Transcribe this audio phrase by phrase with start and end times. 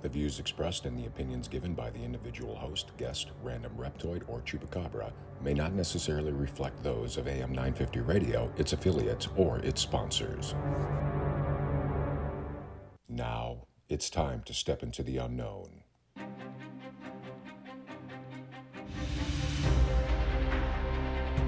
[0.00, 4.40] The views expressed and the opinions given by the individual host, guest, random reptoid, or
[4.42, 10.54] chupacabra may not necessarily reflect those of AM 950 Radio, its affiliates, or its sponsors.
[13.08, 15.82] Now, it's time to step into the unknown.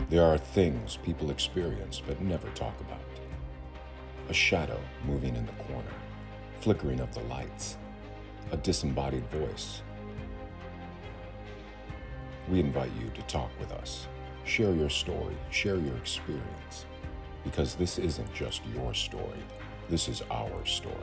[0.09, 2.99] There are things people experience but never talk about.
[4.29, 5.95] A shadow moving in the corner,
[6.61, 7.77] flickering of the lights,
[8.53, 9.83] a disembodied voice.
[12.49, 14.07] We invite you to talk with us.
[14.45, 16.87] Share your story, share your experience.
[17.45, 19.39] Because this isn't just your story,
[19.89, 20.95] this is our story.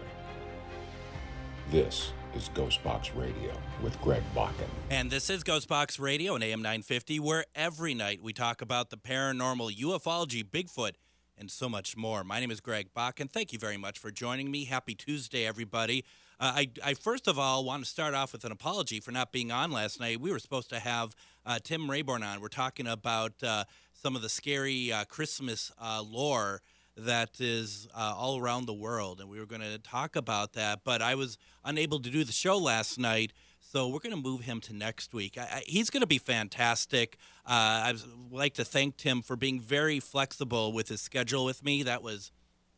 [1.72, 4.68] This is Ghostbox Radio with Greg Bakun.
[4.90, 8.98] And this is Ghostbox Radio and AM 950, where every night we talk about the
[8.98, 10.94] paranormal, ufology, Bigfoot,
[11.38, 12.24] and so much more.
[12.24, 13.30] My name is Greg Bakun.
[13.30, 14.66] Thank you very much for joining me.
[14.66, 16.06] Happy Tuesday, everybody.
[16.40, 19.32] Uh, I, I, first of all want to start off with an apology for not
[19.32, 20.22] being on last night.
[20.22, 22.42] We were supposed to have uh, Tim Rayborn on.
[22.42, 26.62] We're talking about uh, some of the scary uh, Christmas uh, lore
[26.96, 30.82] that is uh, all around the world, and we were going to talk about that.
[30.84, 34.42] But I was unable to do the show last night, so we're going to move
[34.42, 35.38] him to next week.
[35.40, 37.18] I, I, he's going to be fantastic.
[37.48, 37.98] Uh, I'd
[38.32, 41.82] like to thank Tim for being very flexible with his schedule with me.
[41.82, 42.32] That was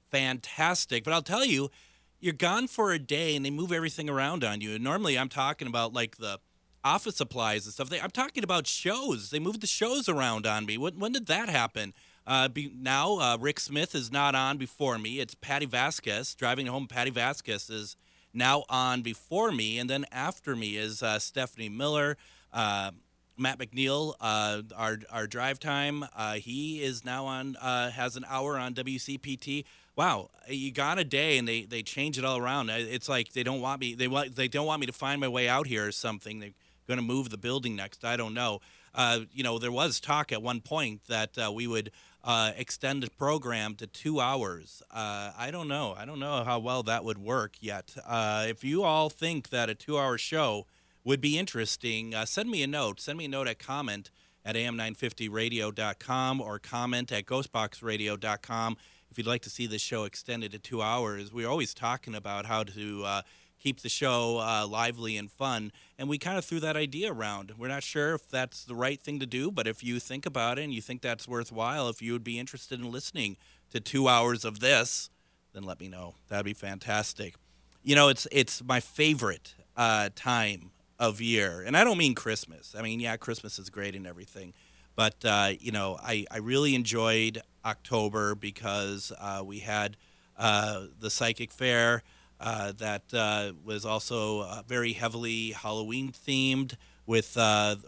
[0.09, 1.03] fantastic.
[1.03, 1.69] But I'll tell you,
[2.19, 4.75] you're gone for a day, and they move everything around on you.
[4.75, 6.39] And normally, I'm talking about like the
[6.83, 7.89] office supplies and stuff.
[7.89, 9.29] They, I'm talking about shows.
[9.29, 10.77] They moved the shows around on me.
[10.77, 11.93] When, when did that happen?
[12.25, 15.19] Uh, be, now uh, Rick Smith is not on before me.
[15.19, 16.87] It's Patty Vasquez driving home.
[16.87, 17.95] Patty Vasquez is
[18.33, 22.17] now on before me, and then after me is uh, Stephanie Miller,
[22.53, 22.91] uh,
[23.37, 24.13] Matt McNeil.
[24.19, 26.05] Uh, our our drive time.
[26.15, 29.63] Uh, he is now on has an hour on WCPT.
[29.99, 32.69] Wow, you got a day, and they, they change it all around.
[32.69, 33.95] It's like they don't want me.
[33.95, 36.39] They want they don't want me to find my way out here or something.
[36.39, 36.53] They're
[36.87, 38.05] going to move the building next.
[38.05, 38.61] I don't know.
[39.33, 41.91] you know, there was talk at one point that we would
[42.23, 44.81] uh, extend the program to two hours.
[44.89, 45.95] Uh, I don't know.
[45.97, 47.93] I don't know how well that would work yet.
[48.07, 50.65] Uh, if you all think that a two hour show
[51.03, 53.01] would be interesting, uh, send me a note.
[53.01, 54.11] Send me a note at comment
[54.45, 58.77] at am950radio.com or comment at ghostboxradio.com
[59.11, 61.33] if you'd like to see this show extended to two hours.
[61.33, 63.21] We're always talking about how to uh,
[63.59, 65.71] keep the show uh, lively and fun.
[65.97, 67.53] And we kind of threw that idea around.
[67.57, 70.57] We're not sure if that's the right thing to do, but if you think about
[70.57, 73.37] it and you think that's worthwhile, if you would be interested in listening
[73.71, 75.09] to two hours of this,
[75.53, 76.15] then let me know.
[76.29, 77.35] That'd be fantastic.
[77.83, 82.75] You know, it's it's my favorite uh, time of year, and I don't mean Christmas.
[82.77, 84.53] I mean, yeah, Christmas is great and everything,
[84.99, 89.95] but uh, you know, I I really enjoyed October because uh, we had
[90.37, 92.03] uh, the psychic fair.
[92.37, 96.73] Uh, that uh, was also uh, very heavily Halloween themed
[97.05, 97.37] with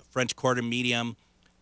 [0.10, 1.18] French Quarter medium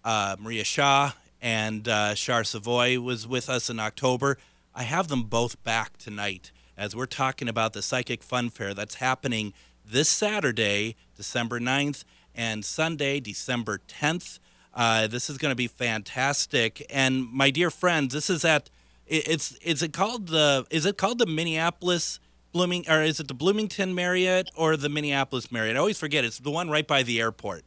[0.06, 1.86] Maria Shaw and
[2.16, 4.38] Char Savoie was with us in October.
[4.76, 8.96] I have them both back tonight as we're talking about the Psychic Fun Fair that's
[8.96, 12.04] happening this Saturday, December 9th,
[12.36, 14.38] and Sunday, December 10th.
[14.80, 16.86] Uh, this is going to be fantastic.
[16.90, 18.70] And my dear friends, this is at
[19.08, 22.22] it's is it called the is it called the Minneapolis
[22.54, 25.76] Blooming, or is it the Bloomington Marriott or the Minneapolis Marriott?
[25.76, 26.24] I always forget.
[26.24, 27.66] It's the one right by the airport.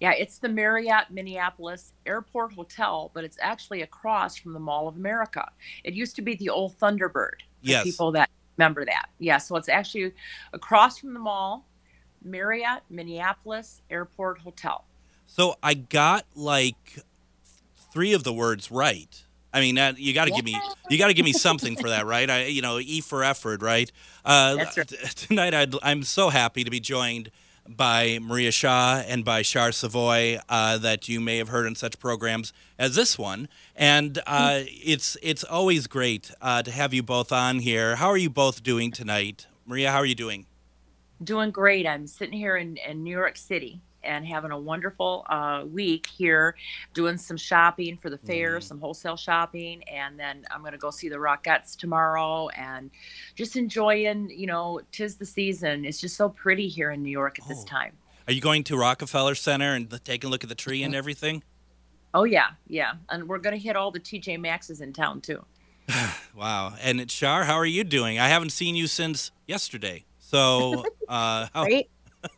[0.00, 4.96] Yeah, it's the Marriott Minneapolis Airport Hotel, but it's actually across from the Mall of
[4.96, 5.46] America.
[5.84, 7.42] It used to be the old Thunderbird.
[7.60, 7.84] Yes.
[7.84, 9.10] People that remember that.
[9.18, 10.14] Yeah, so it's actually
[10.54, 11.66] across from the mall,
[12.24, 14.86] Marriott Minneapolis Airport Hotel.
[15.30, 17.04] So I got like
[17.92, 19.24] three of the words right.
[19.54, 20.36] I mean, that, you got to yeah.
[20.36, 20.60] give me
[20.90, 22.28] you got to give me something for that, right?
[22.28, 23.90] I, you know, E for effort, right?
[24.24, 24.88] Uh, That's right.
[25.16, 27.30] Tonight, i am so happy to be joined
[27.68, 32.00] by Maria Shaw and by Char Savoie uh, that you may have heard in such
[32.00, 34.80] programs as this one, and uh, mm.
[34.84, 37.96] it's it's always great uh, to have you both on here.
[37.96, 39.92] How are you both doing tonight, Maria?
[39.92, 40.46] How are you doing?
[41.22, 41.86] Doing great.
[41.86, 46.56] I'm sitting here in, in New York City and having a wonderful uh, week here,
[46.94, 48.62] doing some shopping for the fair, mm.
[48.62, 52.90] some wholesale shopping, and then I'm going to go see the Rockettes tomorrow, and
[53.34, 54.30] just enjoying.
[54.30, 55.84] You know, tis the season.
[55.84, 57.48] It's just so pretty here in New York at oh.
[57.48, 57.92] this time.
[58.26, 61.42] Are you going to Rockefeller Center and taking a look at the tree and everything?
[62.12, 65.44] Oh yeah, yeah, and we're going to hit all the TJ Maxxes in town too.
[66.36, 66.74] wow!
[66.82, 68.18] And Char, how are you doing?
[68.18, 70.04] I haven't seen you since yesterday.
[70.18, 71.88] So, uh, how, right?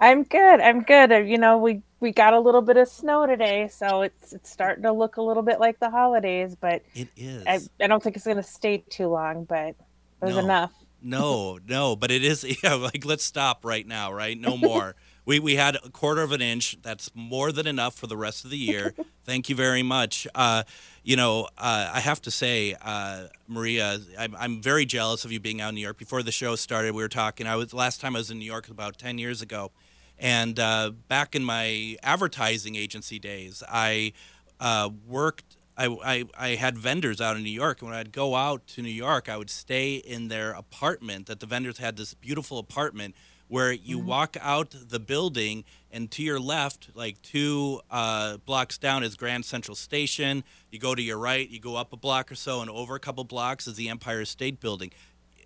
[0.00, 0.60] I'm good.
[0.60, 1.10] I'm good.
[1.28, 4.82] You know, we we got a little bit of snow today, so it's it's starting
[4.84, 6.56] to look a little bit like the holidays.
[6.58, 7.44] But it is.
[7.46, 9.76] I, I don't think it's going to stay too long, but it
[10.20, 10.40] was no.
[10.40, 10.72] enough.
[11.02, 14.38] No, no, but it is yeah, like let's stop right now, right?
[14.38, 14.96] No more.
[15.26, 16.78] we we had a quarter of an inch.
[16.82, 18.94] That's more than enough for the rest of the year.
[19.24, 20.26] Thank you very much.
[20.34, 20.62] Uh,
[21.02, 25.40] you know, uh, I have to say, uh, Maria, I'm, I'm very jealous of you
[25.40, 25.98] being out in New York.
[25.98, 27.46] Before the show started, we were talking.
[27.46, 29.72] I was last time I was in New York about ten years ago,
[30.18, 34.12] and uh, back in my advertising agency days, I
[34.60, 35.56] uh, worked.
[35.78, 38.82] I, I, I had vendors out in New York, and when I'd go out to
[38.82, 41.26] New York, I would stay in their apartment.
[41.26, 43.14] That the vendors had this beautiful apartment
[43.48, 44.08] where you mm-hmm.
[44.08, 49.44] walk out the building, and to your left, like two uh, blocks down, is Grand
[49.44, 50.44] Central Station.
[50.70, 53.00] You go to your right, you go up a block or so, and over a
[53.00, 54.90] couple blocks is the Empire State Building.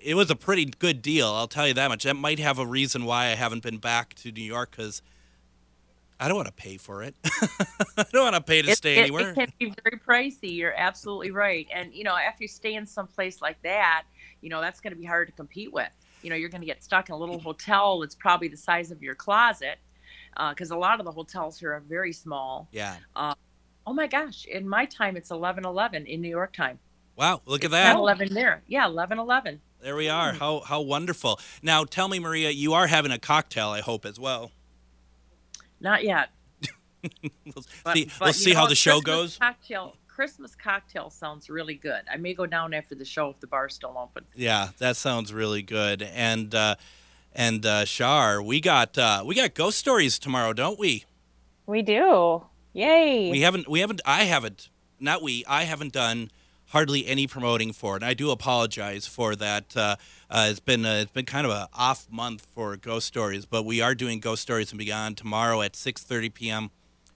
[0.02, 2.04] It was a pretty good deal, I'll tell you that much.
[2.04, 5.02] That might have a reason why I haven't been back to New York because
[6.20, 7.14] I don't want to pay for it.
[7.24, 9.30] I don't want to pay to it, stay it, anywhere.
[9.30, 10.54] It can be very pricey.
[10.54, 11.66] You're absolutely right.
[11.72, 14.04] And you know, after you stay in some place like that,
[14.42, 15.90] you know that's going to be hard to compete with.
[16.22, 18.90] You know, you're going to get stuck in a little hotel that's probably the size
[18.90, 19.78] of your closet,
[20.50, 22.68] because uh, a lot of the hotels here are very small.
[22.70, 22.96] Yeah.
[23.16, 23.34] Uh,
[23.86, 24.44] oh my gosh!
[24.44, 26.78] In my time, it's 11:11 in New York time.
[27.16, 27.40] Wow!
[27.46, 27.96] Look it's at that.
[27.96, 28.62] 11 there.
[28.66, 29.58] Yeah, 11:11.
[29.82, 30.32] There we are.
[30.32, 31.40] How how wonderful.
[31.62, 34.52] Now tell me, Maria, you are having a cocktail, I hope, as well.
[35.80, 36.30] Not yet.
[37.22, 39.38] we'll but, see, but, we'll see how the show Christmas goes.
[39.38, 42.02] Cocktail, Christmas cocktail sounds really good.
[42.12, 44.26] I may go down after the show if the bar's still open.
[44.34, 46.02] Yeah, that sounds really good.
[46.02, 46.74] And uh,
[47.32, 51.06] and uh, Char, we got uh, we got ghost stories tomorrow, don't we?
[51.66, 52.44] We do.
[52.74, 53.30] Yay!
[53.30, 54.68] We haven't we haven't I haven't
[54.98, 56.30] not we I haven't done
[56.70, 58.02] hardly any promoting for it.
[58.02, 59.76] And I do apologize for that.
[59.76, 59.96] Uh,
[60.30, 63.64] uh, it's been uh, it's been kind of an off month for ghost stories, but
[63.64, 66.70] we are doing ghost stories and beyond tomorrow at 6:30 p.m.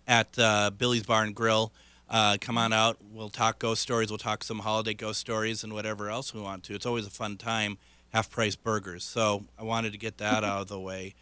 [0.06, 1.72] at uh, Billy's Bar and Grill.
[2.08, 2.98] Uh, come on out.
[3.12, 4.10] We'll talk ghost stories.
[4.10, 6.74] We'll talk some holiday ghost stories and whatever else we want to.
[6.74, 7.78] It's always a fun time.
[8.12, 9.02] Half price burgers.
[9.02, 11.14] So I wanted to get that out of the way.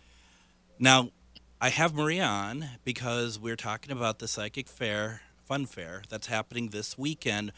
[0.79, 1.11] Now,
[1.59, 6.69] I have Maria on because we're talking about the Psychic Fair, Fun Fair, that's happening
[6.69, 7.53] this weekend.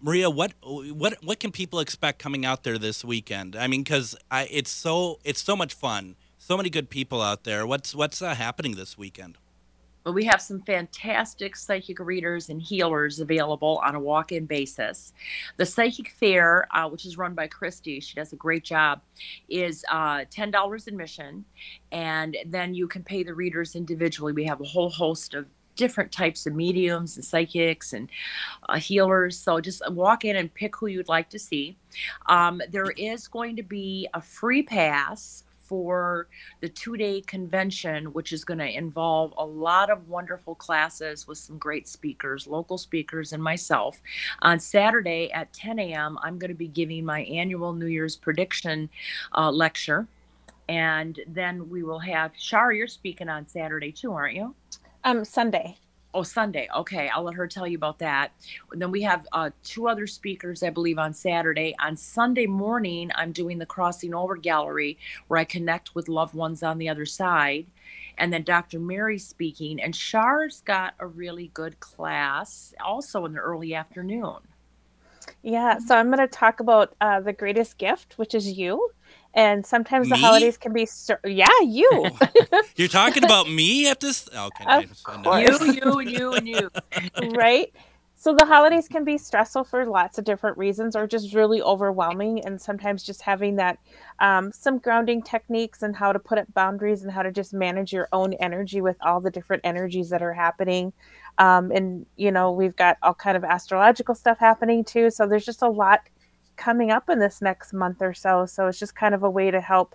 [0.00, 3.56] Maria, what what what can people expect coming out there this weekend?
[3.56, 7.66] I mean, because it's so it's so much fun, so many good people out there.
[7.66, 9.38] What's what's uh, happening this weekend?
[10.04, 15.12] Well, we have some fantastic psychic readers and healers available on a walk-in basis.
[15.58, 19.02] The psychic fair, uh, which is run by Christy, she does a great job,
[19.50, 21.44] is uh, ten dollars admission,
[21.90, 24.32] and then you can pay the readers individually.
[24.32, 28.10] We have a whole host of different types of mediums and psychics and
[28.68, 29.38] uh, healers.
[29.38, 31.76] So just walk in and pick who you'd like to see.
[32.26, 36.28] Um, there is going to be a free pass for
[36.60, 41.38] the two day convention, which is going to involve a lot of wonderful classes with
[41.38, 44.00] some great speakers, local speakers, and myself.
[44.42, 48.88] On Saturday at 10 a.m., I'm going to be giving my annual New Year's prediction
[49.36, 50.08] uh, lecture.
[50.70, 54.54] And then we will have Char, you're speaking on Saturday too, aren't you?
[55.08, 55.78] Um, Sunday.
[56.12, 56.68] Oh, Sunday.
[56.76, 58.30] Okay, I'll let her tell you about that.
[58.70, 61.74] And then we have uh, two other speakers, I believe, on Saturday.
[61.80, 66.62] On Sunday morning, I'm doing the Crossing Over Gallery, where I connect with loved ones
[66.62, 67.68] on the other side.
[68.18, 68.78] And then Dr.
[68.80, 69.80] Mary speaking.
[69.80, 74.40] And Char's got a really good class also in the early afternoon.
[75.42, 78.90] Yeah, so I'm going to talk about uh, the greatest gift, which is you
[79.34, 80.10] and sometimes me?
[80.10, 80.86] the holidays can be
[81.24, 82.06] yeah you.
[82.76, 85.60] You're talking about me at this okay of course.
[85.60, 87.30] you you and you and you.
[87.30, 87.72] Right?
[88.20, 92.44] So the holidays can be stressful for lots of different reasons or just really overwhelming
[92.44, 93.78] and sometimes just having that
[94.18, 97.92] um, some grounding techniques and how to put up boundaries and how to just manage
[97.92, 100.92] your own energy with all the different energies that are happening.
[101.38, 105.46] Um, and you know we've got all kind of astrological stuff happening too so there's
[105.46, 106.00] just a lot
[106.58, 108.44] coming up in this next month or so.
[108.44, 109.94] So it's just kind of a way to help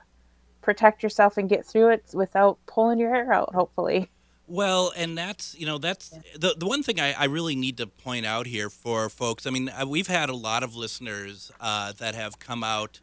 [0.62, 4.10] protect yourself and get through it without pulling your hair out, hopefully.
[4.48, 6.20] Well, and that's you know that's yeah.
[6.38, 9.46] the the one thing I, I really need to point out here for folks.
[9.46, 13.00] I mean, uh, we've had a lot of listeners uh, that have come out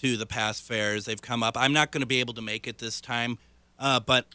[0.00, 1.04] to the past fairs.
[1.04, 1.56] They've come up.
[1.56, 3.38] I'm not going to be able to make it this time,
[3.78, 4.26] uh, but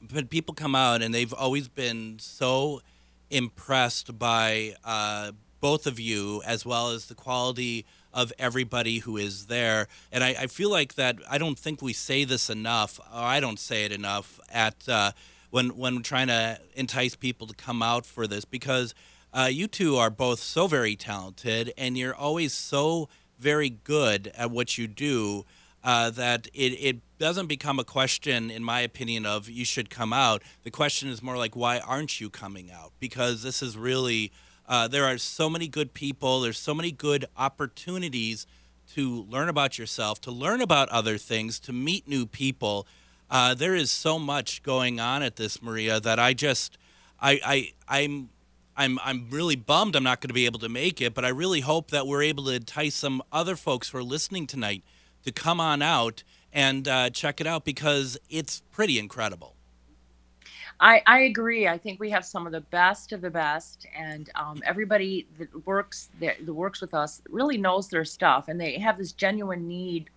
[0.00, 2.80] but people come out and they've always been so
[3.30, 9.46] impressed by uh, both of you as well as the quality of everybody who is
[9.46, 9.86] there.
[10.10, 13.38] And I, I, feel like that I don't think we say this enough, or I
[13.40, 15.12] don't say it enough at uh,
[15.50, 18.94] when when trying to entice people to come out for this because
[19.32, 24.50] uh, you two are both so very talented and you're always so very good at
[24.50, 25.44] what you do.
[25.84, 30.12] Uh, that it, it doesn't become a question, in my opinion, of you should come
[30.12, 30.42] out.
[30.64, 32.92] The question is more like, why aren't you coming out?
[32.98, 34.32] Because this is really
[34.68, 36.40] uh, there are so many good people.
[36.40, 38.46] There's so many good opportunities
[38.94, 42.86] to learn about yourself, to learn about other things, to meet new people.
[43.30, 46.78] Uh, there is so much going on at this, Maria, that I just,
[47.20, 48.28] I, I, I'm,
[48.76, 51.28] I'm, I'm really bummed I'm not going to be able to make it, but I
[51.28, 54.84] really hope that we're able to entice some other folks who are listening tonight
[55.24, 56.22] to come on out
[56.52, 59.54] and uh, check it out because it's pretty incredible.
[60.80, 61.66] I, I agree.
[61.66, 65.66] I think we have some of the best of the best, and um, everybody that
[65.66, 69.66] works that, that works with us really knows their stuff, and they have this genuine
[69.66, 70.10] need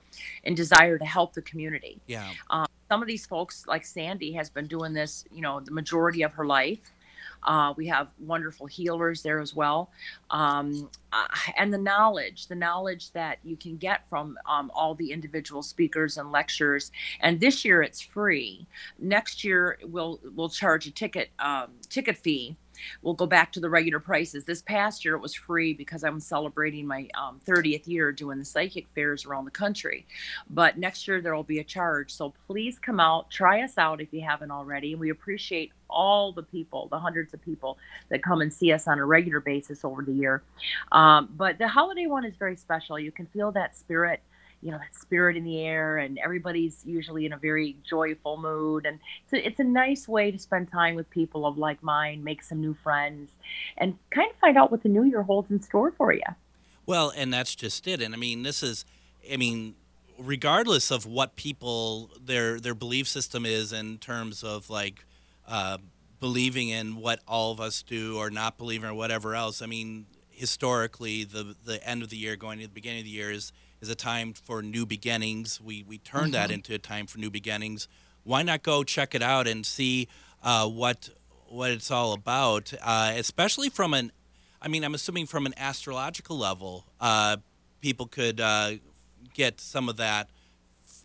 [0.43, 1.99] and desire to help the community.
[2.05, 2.29] Yeah.
[2.49, 6.21] Um, some of these folks, like Sandy, has been doing this, you know, the majority
[6.23, 6.91] of her life.
[7.43, 9.89] Uh, we have wonderful healers there as well.
[10.29, 15.11] Um, uh, and the knowledge, the knowledge that you can get from um, all the
[15.11, 16.91] individual speakers and lectures.
[17.19, 18.67] And this year it's free.
[18.99, 22.55] Next year we'll we'll charge a ticket um, ticket fee
[23.01, 24.45] we'll go back to the regular prices.
[24.45, 28.45] This past year it was free because I'm celebrating my um, 30th year doing the
[28.45, 30.05] psychic fairs around the country.
[30.49, 32.11] But next year there will be a charge.
[32.13, 34.91] So please come out, try us out if you haven't already.
[34.91, 37.77] And we appreciate all the people, the hundreds of people
[38.09, 40.41] that come and see us on a regular basis over the year.
[40.91, 42.97] Um, but the holiday one is very special.
[42.97, 44.21] You can feel that spirit
[44.61, 48.85] you know that spirit in the air and everybody's usually in a very joyful mood.
[48.85, 48.99] And
[49.33, 52.61] a, it's a nice way to spend time with people of like mind make some
[52.61, 53.31] new friends
[53.77, 56.21] and kind of find out what the new year holds in store for you
[56.85, 58.01] well and that's just it.
[58.01, 58.85] And i mean this is
[59.31, 59.75] i mean
[60.17, 65.05] regardless of what people their their belief system is in terms of like
[65.47, 65.77] uh,
[66.19, 70.05] believing in what all of us do or not believing or whatever else i mean
[70.29, 73.51] historically the the end of the year going to the beginning of the year is
[73.81, 75.59] is a time for new beginnings.
[75.59, 76.31] We we turn mm-hmm.
[76.31, 77.87] that into a time for new beginnings.
[78.23, 80.07] Why not go check it out and see
[80.43, 81.09] uh, what
[81.49, 82.73] what it's all about?
[82.81, 84.11] Uh, especially from an,
[84.61, 87.37] I mean, I'm assuming from an astrological level, uh,
[87.81, 88.73] people could uh,
[89.33, 90.29] get some of that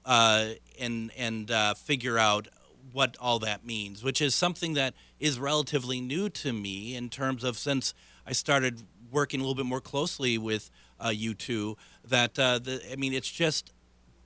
[0.05, 2.49] uh, and and uh, figure out
[2.93, 7.43] what all that means, which is something that is relatively new to me in terms
[7.43, 7.95] of since
[8.27, 10.71] I started working a little bit more closely with
[11.05, 11.77] uh, you two.
[12.09, 13.73] That uh, the, I mean, it's just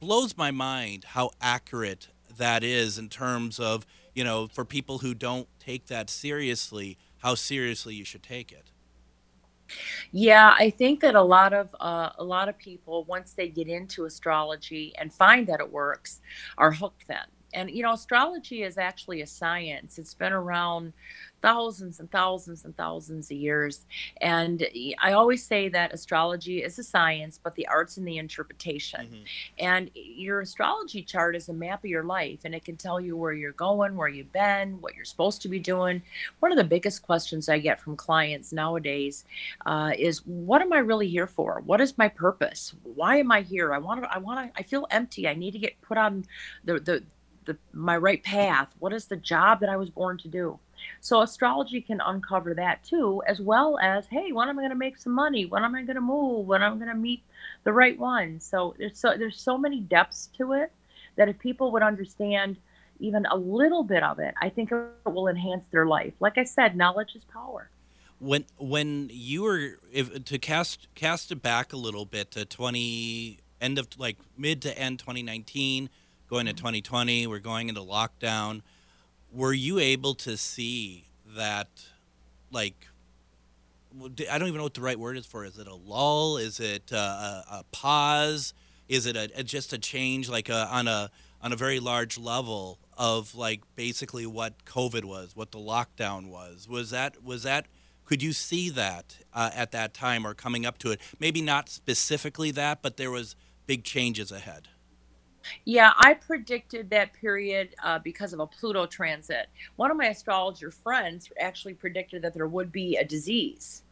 [0.01, 5.15] blows my mind how accurate that is in terms of you know for people who
[5.15, 8.71] don't take that seriously, how seriously you should take it.
[10.11, 13.69] Yeah, I think that a lot of uh, a lot of people once they get
[13.69, 16.21] into astrology and find that it works,
[16.59, 17.27] are hooked then.
[17.55, 19.99] And you know, astrology is actually a science.
[19.99, 20.93] It's been around
[21.43, 23.87] thousands and thousands and thousands of years.
[24.21, 24.67] And
[25.03, 29.07] I always say that astrology is a science, but the art's in the interpretation.
[29.07, 29.25] Mm-hmm.
[29.59, 33.17] And your astrology chart is a map of your life, and it can tell you
[33.17, 36.03] where you're going, where you've been, what you're supposed to be doing.
[36.41, 39.25] One of the biggest questions I get from clients nowadays
[39.67, 41.63] uh, is, "What am I really here for?
[41.65, 42.75] What is my purpose?
[42.83, 43.73] Why am I here?
[43.73, 44.13] I want to.
[44.13, 44.61] I want to.
[44.61, 45.29] I feel empty.
[45.29, 46.25] I need to get put on
[46.65, 47.03] the the
[47.45, 48.69] the, my right path?
[48.79, 50.59] What is the job that I was born to do?
[51.01, 54.77] So astrology can uncover that too, as well as, hey, when am I going to
[54.77, 55.47] make some money?
[55.47, 56.47] When am I going to move?
[56.47, 57.23] When am I going to meet
[57.65, 58.41] the right one?
[58.41, 60.73] So there's so there's so many depths to it
[61.17, 62.57] that if people would understand
[62.99, 66.13] even a little bit of it, I think it will enhance their life.
[66.21, 67.71] Like I said, knowledge is power.
[68.19, 73.39] When when you were if, to cast cast it back a little bit to twenty
[73.61, 75.91] end of like mid to end 2019
[76.31, 78.63] going to 2020, we're going into lockdown.
[79.33, 81.69] Were you able to see that,
[82.53, 82.87] like,
[84.31, 85.45] I don't even know what the right word is for.
[85.45, 86.37] Is it a lull?
[86.37, 88.55] Is it a, a, a pause?
[88.89, 91.11] Is it a, just a change, like on a
[91.43, 96.69] on a very large level of like basically what COVID was, what the lockdown was?
[96.69, 97.67] Was that was that?
[98.05, 101.01] Could you see that uh, at that time or coming up to it?
[101.19, 103.35] Maybe not specifically that, but there was
[103.67, 104.69] big changes ahead.
[105.65, 109.49] Yeah, I predicted that period uh, because of a Pluto transit.
[109.77, 113.83] One of my astrologer friends actually predicted that there would be a disease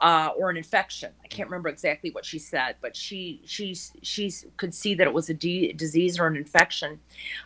[0.00, 1.12] uh, or an infection.
[1.24, 5.12] I can't remember exactly what she said, but she she she could see that it
[5.12, 7.00] was a de- disease or an infection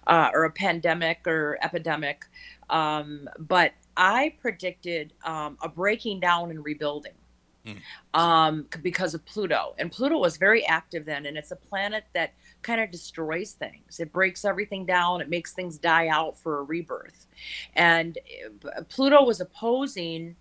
[0.07, 2.27] uh, or a pandemic or epidemic.
[2.69, 7.13] Um, but I predicted um, a breaking down and rebuilding.
[7.65, 7.81] Mm.
[8.15, 9.75] Um, because of Pluto.
[9.79, 12.33] And Pluto was very active then, and it's a planet that
[12.63, 14.01] kind of destroys things.
[14.01, 15.21] It breaks everything down.
[15.21, 17.27] It makes things die out for a rebirth.
[17.75, 18.19] And
[18.65, 20.37] uh, Pluto was opposing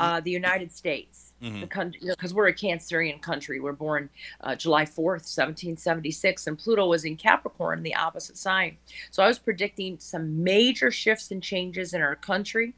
[0.00, 1.60] uh, the United States, mm-hmm.
[1.60, 3.60] because we're a Cancerian country.
[3.60, 4.08] We're born
[4.40, 8.76] uh, July 4th, 1776, and Pluto was in Capricorn, the opposite sign.
[9.10, 12.74] So I was predicting some major shifts and changes in our country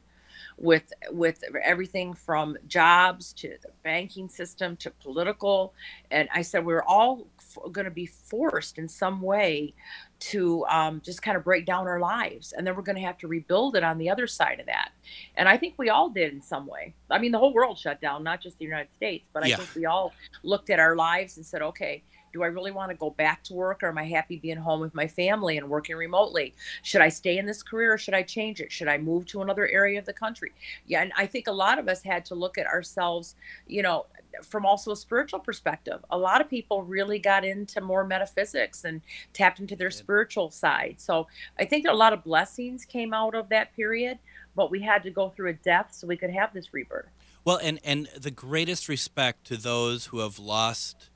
[0.57, 5.73] with with everything from jobs to the banking system to political.
[6.11, 9.73] And i said we are all f- going to be forced in some way
[10.19, 12.53] to um, just kind of break down our lives.
[12.53, 14.91] And then we're going to have to rebuild it on the other side of that.
[15.35, 16.93] And i think we all did in some way.
[17.09, 19.55] I mean the whole world shut down not just the united states but Yeah.
[19.55, 22.03] i think we all looked at our lives and said okay
[22.33, 24.79] do I really want to go back to work or am I happy being home
[24.79, 26.53] with my family and working remotely?
[26.83, 28.71] Should I stay in this career or should I change it?
[28.71, 30.51] Should I move to another area of the country?
[30.87, 33.35] Yeah, and I think a lot of us had to look at ourselves,
[33.67, 34.05] you know,
[34.43, 36.03] from also a spiritual perspective.
[36.09, 39.01] A lot of people really got into more metaphysics and
[39.33, 40.95] tapped into their spiritual side.
[40.97, 41.27] So
[41.59, 44.19] I think a lot of blessings came out of that period,
[44.55, 47.09] but we had to go through a death so we could have this rebirth.
[47.43, 51.09] Well, and and the greatest respect to those who have lost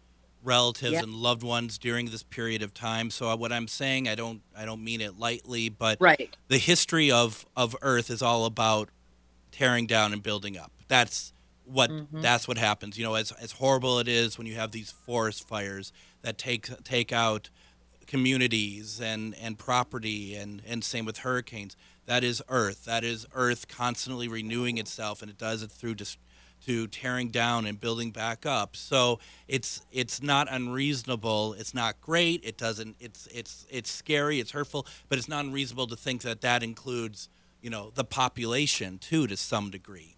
[0.45, 1.03] relatives Yeah.
[1.03, 3.09] and loved ones during this period of time.
[3.09, 6.35] So uh, what I'm saying, I don't I don't mean it lightly, but Right.
[6.47, 8.89] the history of of Earth is all about
[9.51, 10.71] tearing down and building up.
[10.87, 11.33] That's
[11.65, 12.21] what Mhm.
[12.21, 12.97] that's what happens.
[12.97, 16.69] You know, as as horrible it is when you have these forest fires that take
[16.83, 17.49] take out
[18.07, 21.75] communities and and property and and same with hurricanes.
[22.05, 22.85] That is Earth.
[22.85, 26.19] That is Earth constantly renewing itself, and it does it through just
[26.65, 28.75] to tearing down and building back up.
[28.75, 31.53] So it's it's not unreasonable.
[31.53, 32.41] It's not great.
[32.43, 32.95] It doesn't.
[32.99, 34.39] It's it's it's scary.
[34.39, 37.29] It's hurtful, but it's not unreasonable to think that that includes
[37.61, 40.15] you know the population too to some degree.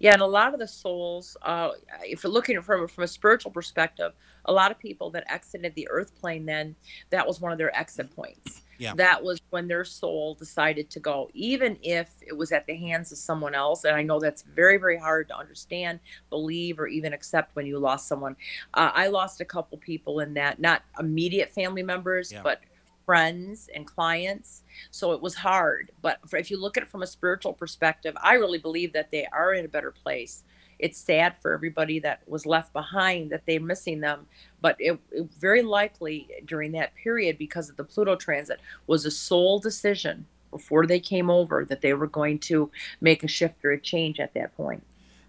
[0.00, 1.70] Yeah, and a lot of the souls, uh,
[2.04, 4.12] if you're looking from from a spiritual perspective,
[4.44, 6.76] a lot of people that exited the earth plane, then
[7.10, 8.62] that was one of their exit points.
[8.78, 8.94] Yeah.
[8.94, 13.10] That was when their soul decided to go, even if it was at the hands
[13.12, 13.84] of someone else.
[13.84, 17.78] And I know that's very, very hard to understand, believe, or even accept when you
[17.78, 18.36] lost someone.
[18.74, 22.42] Uh, I lost a couple people in that, not immediate family members, Yeah.
[22.42, 22.60] but
[23.04, 24.62] friends and clients.
[24.90, 25.90] So it was hard.
[26.02, 29.26] But if you look at it from a spiritual perspective, I really believe that they
[29.32, 30.44] are in a better place.
[30.78, 34.26] It's sad for everybody that was left behind that they're missing them,
[34.60, 39.10] but it, it very likely during that period, because of the Pluto transit, was a
[39.10, 43.72] sole decision before they came over that they were going to make a shift or
[43.72, 44.82] a change at that point.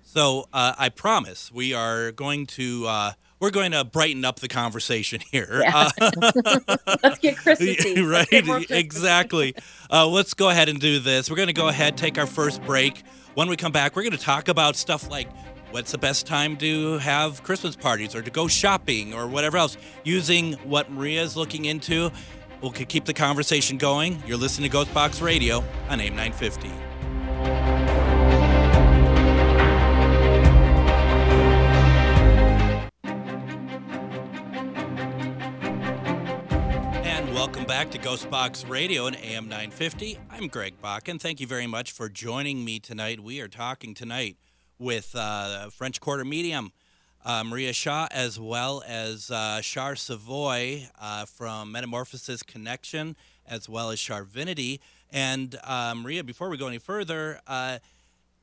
[0.03, 4.47] So uh, I promise we are going to uh, we're going to brighten up the
[4.47, 5.62] conversation here.
[5.63, 5.89] Yeah.
[5.99, 6.12] Uh,
[7.04, 8.02] Let's get Christmassy.
[8.04, 9.56] right, get exactly.
[9.91, 11.30] Uh, let's go ahead and do this.
[11.30, 13.04] We're going to go ahead, take our first break.
[13.34, 15.30] When we come back, we're going to talk about stuff like
[15.71, 19.78] what's the best time to have Christmas parties or to go shopping or whatever else,
[20.04, 22.12] using what Maria is looking into.
[22.62, 24.21] We'll keep the conversation going.
[24.28, 27.78] You're listening to Ghost Box Radio on AM 950.
[37.91, 40.19] To Ghost Box Radio and AM 950.
[40.30, 40.75] I'm Greg
[41.08, 43.19] and thank you very much for joining me tonight.
[43.19, 44.38] We are talking tonight
[44.78, 46.71] with uh, French Quarter Medium
[47.25, 53.15] uh, Maria Shaw, as well as uh, Char Savoie uh, from Metamorphosis Connection,
[53.47, 54.80] as well as Charvinity.
[55.12, 57.80] And uh, Maria, before we go any further, uh,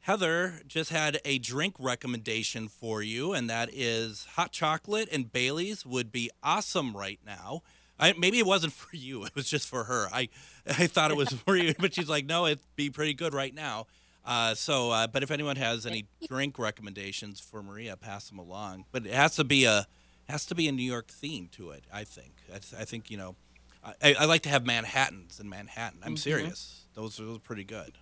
[0.01, 5.87] Heather just had a drink recommendation for you, and that is hot chocolate and Bailey's
[5.87, 7.63] would be awesome right now.
[7.99, 10.09] I, maybe it wasn't for you; it was just for her.
[10.13, 10.29] I,
[10.67, 13.55] I thought it was for you, but she's like, no, it'd be pretty good right
[13.55, 13.87] now.
[14.25, 18.85] Uh, so, uh, but if anyone has any drink recommendations for Maria, pass them along.
[18.91, 19.87] But it has to be a
[20.29, 21.85] has to be a New York theme to it.
[21.93, 22.33] I think.
[22.53, 23.37] I, I think you know,
[24.03, 26.01] I, I like to have Manhattan's in Manhattan.
[26.03, 26.19] I'm Mhm.
[26.19, 26.81] serious.
[26.95, 27.93] Those are those are pretty good.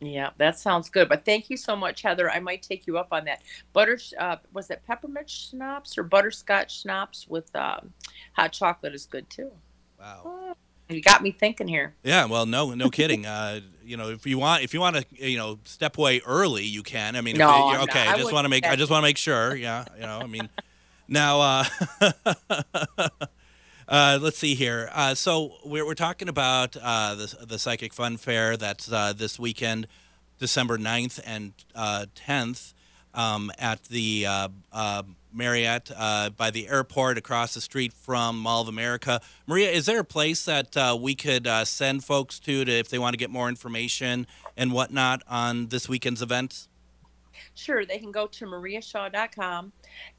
[0.00, 1.08] Yeah, that sounds good.
[1.08, 2.30] But thank you so much, Heather.
[2.30, 3.42] I might take you up on that.
[3.72, 7.92] Butter, uh, was it peppermint schnapps or butterscotch schnapps with um,
[8.34, 9.50] hot chocolate is good too.
[9.98, 10.54] Wow.
[10.88, 11.94] You got me thinking here.
[12.02, 13.26] Yeah, well, no, no kidding.
[13.26, 16.64] Uh, you know, if you want, if you want to, you know, step away early,
[16.64, 17.14] you can.
[17.14, 18.06] I mean, No, okay.
[18.06, 19.54] I I just want to make, I just want to make sure.
[19.54, 20.48] Yeah, you know, I mean,
[21.06, 21.64] now, uh,
[23.88, 24.90] uh, let's see here.
[24.92, 29.38] Uh, so we're we're talking about uh, the the psychic fun fair that's uh, this
[29.38, 29.86] weekend,
[30.38, 32.74] December 9th and uh, 10th,
[33.14, 38.62] um, at the uh, uh, Marriott uh, by the airport across the street from Mall
[38.62, 39.20] of America.
[39.46, 42.88] Maria, is there a place that uh, we could uh, send folks to, to if
[42.88, 46.68] they want to get more information and whatnot on this weekend's events?
[47.54, 49.72] Sure, they can go to mariashaw.com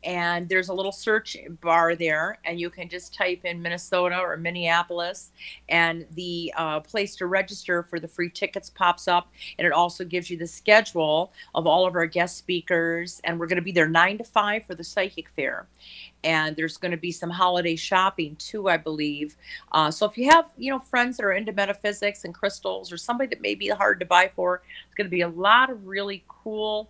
[0.03, 4.37] and there's a little search bar there and you can just type in minnesota or
[4.37, 5.31] minneapolis
[5.69, 10.03] and the uh, place to register for the free tickets pops up and it also
[10.03, 13.71] gives you the schedule of all of our guest speakers and we're going to be
[13.71, 15.67] there 9 to 5 for the psychic fair.
[16.23, 19.35] And there's going to be some holiday shopping too i believe.
[19.71, 22.97] Uh, so if you have you know friends that are into metaphysics and crystals or
[22.97, 25.87] somebody that may be hard to buy for it's going to be a lot of
[25.87, 26.89] really cool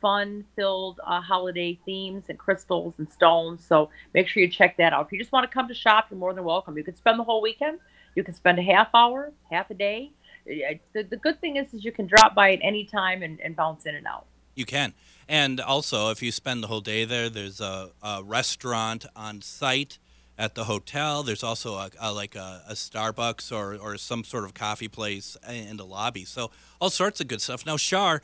[0.00, 3.64] fun filled uh, holiday themes and crystals and stones.
[3.64, 5.06] So make sure you check that out.
[5.06, 6.76] If you just want to come to shop, you're more than welcome.
[6.76, 7.78] You can spend the whole weekend.
[8.14, 10.12] You can spend a half hour, half a day.
[10.46, 13.54] The, the good thing is, is you can drop by at any time and, and
[13.54, 14.26] bounce in and out.
[14.54, 14.94] You can.
[15.28, 19.98] And also, if you spend the whole day there, there's a, a restaurant on site
[20.36, 21.22] at the hotel.
[21.22, 25.36] There's also a, a like a, a, Starbucks or, or some sort of coffee place
[25.48, 26.24] in the lobby.
[26.24, 27.64] So all sorts of good stuff.
[27.66, 28.22] Now, Char,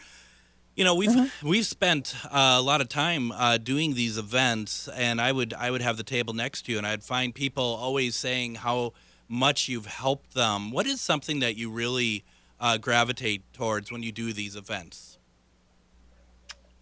[0.76, 1.48] you know, we've mm-hmm.
[1.48, 5.70] we've spent uh, a lot of time uh, doing these events, and I would I
[5.70, 8.92] would have the table next to you, and I'd find people always saying how
[9.26, 10.70] much you've helped them.
[10.70, 12.24] What is something that you really
[12.60, 15.18] uh, gravitate towards when you do these events?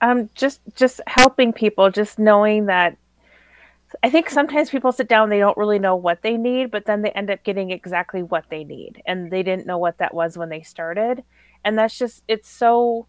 [0.00, 2.98] Um, just just helping people, just knowing that.
[4.02, 7.02] I think sometimes people sit down, they don't really know what they need, but then
[7.02, 10.36] they end up getting exactly what they need, and they didn't know what that was
[10.36, 11.22] when they started,
[11.64, 13.06] and that's just it's so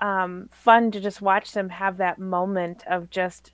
[0.00, 3.52] um, fun to just watch them have that moment of just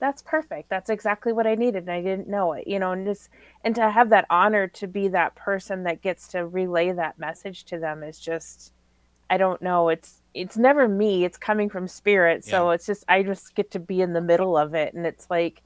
[0.00, 0.68] that's perfect.
[0.68, 3.30] That's exactly what i needed and i didn't know it you know and just
[3.64, 7.64] and to have that honor to be that person that gets to relay that message
[7.66, 8.72] to them is just
[9.30, 9.88] i don't know.
[9.88, 11.24] It's it's never me.
[11.24, 12.44] It's coming from spirit.
[12.44, 12.74] So yeah.
[12.74, 15.62] it's just i just get to be in the middle of it and it's like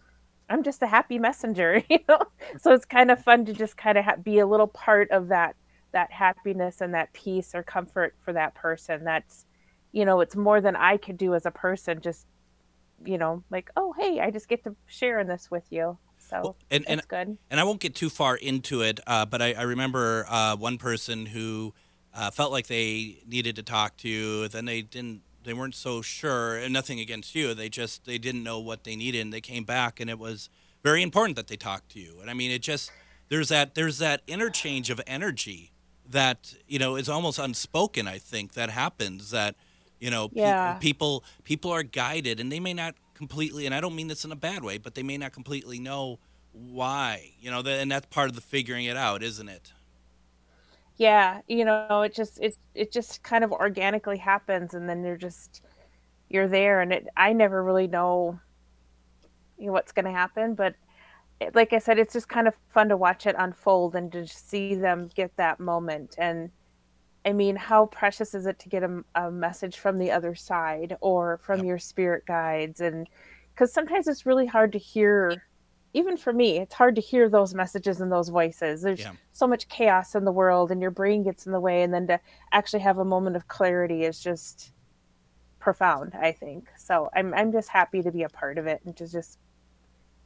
[0.50, 2.20] i'm just a happy messenger you know?
[2.58, 5.28] So it's kind of fun to just kind of ha- be a little part of
[5.28, 5.56] that
[5.92, 9.04] that happiness and that peace or comfort for that person.
[9.04, 9.46] That's
[9.98, 12.24] you know it's more than i could do as a person just
[13.04, 15.98] you know like oh hey i just get to share in this with you.
[16.20, 17.38] So well, and, and good.
[17.50, 20.78] and i won't get too far into it uh, but I, I remember uh, one
[20.78, 21.74] person who
[22.14, 26.02] uh, felt like they needed to talk to you then they didn't they weren't so
[26.02, 29.40] sure and nothing against you they just they didn't know what they needed and they
[29.40, 30.50] came back and it was
[30.82, 32.18] very important that they talked to you.
[32.20, 32.92] And i mean it just
[33.28, 35.72] there's that there's that interchange of energy
[36.08, 39.54] that you know is almost unspoken i think that happens that
[40.00, 40.74] you know, yeah.
[40.74, 43.66] pe- people people are guided, and they may not completely.
[43.66, 46.18] And I don't mean this in a bad way, but they may not completely know
[46.52, 47.32] why.
[47.40, 49.72] You know, and that's part of the figuring it out, isn't it?
[50.96, 55.16] Yeah, you know, it just it it just kind of organically happens, and then you're
[55.16, 55.62] just
[56.28, 57.06] you're there, and it.
[57.16, 58.40] I never really know,
[59.58, 60.74] you know what's going to happen, but
[61.40, 64.26] it, like I said, it's just kind of fun to watch it unfold and to
[64.26, 66.50] see them get that moment and
[67.28, 70.96] I mean, how precious is it to get a, a message from the other side
[71.02, 71.66] or from yep.
[71.66, 72.80] your spirit guides?
[72.80, 73.06] And
[73.54, 75.44] because sometimes it's really hard to hear,
[75.92, 78.80] even for me, it's hard to hear those messages and those voices.
[78.80, 79.12] There's yeah.
[79.32, 81.82] so much chaos in the world, and your brain gets in the way.
[81.82, 82.18] And then to
[82.50, 84.72] actually have a moment of clarity is just
[85.58, 86.70] profound, I think.
[86.78, 89.38] So I'm, I'm just happy to be a part of it and to just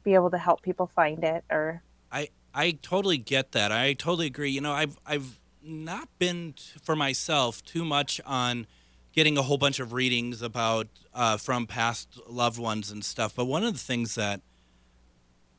[0.03, 1.83] be able to help people find it or.
[2.09, 3.73] I, I totally get that.
[3.73, 4.51] I totally agree.
[4.51, 8.67] You know, I've, I've, not been t- for myself too much on
[9.13, 13.35] getting a whole bunch of readings about uh, from past loved ones and stuff.
[13.35, 14.41] But one of the things that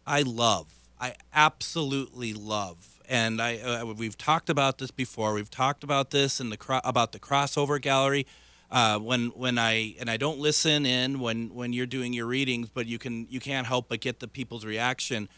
[0.07, 5.35] I love, I absolutely love, and I uh, we've talked about this before.
[5.35, 8.27] We've talked about this in the cro- about the crossover gallery.
[8.71, 12.71] Uh, when when I and I don't listen in when when you're doing your readings,
[12.71, 15.29] but you can you can't help but get the people's reaction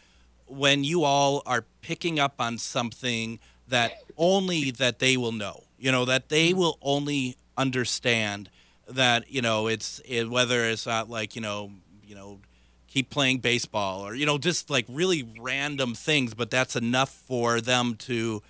[0.47, 5.63] when you all are picking up on something that only that they will know.
[5.77, 6.59] You know that they mm-hmm.
[6.59, 8.49] will only understand
[8.87, 11.71] that you know it's it, whether it's not like you know
[12.05, 12.39] you know
[12.87, 17.61] keep playing baseball or you know just like really random things, but that's enough for
[17.61, 18.41] them to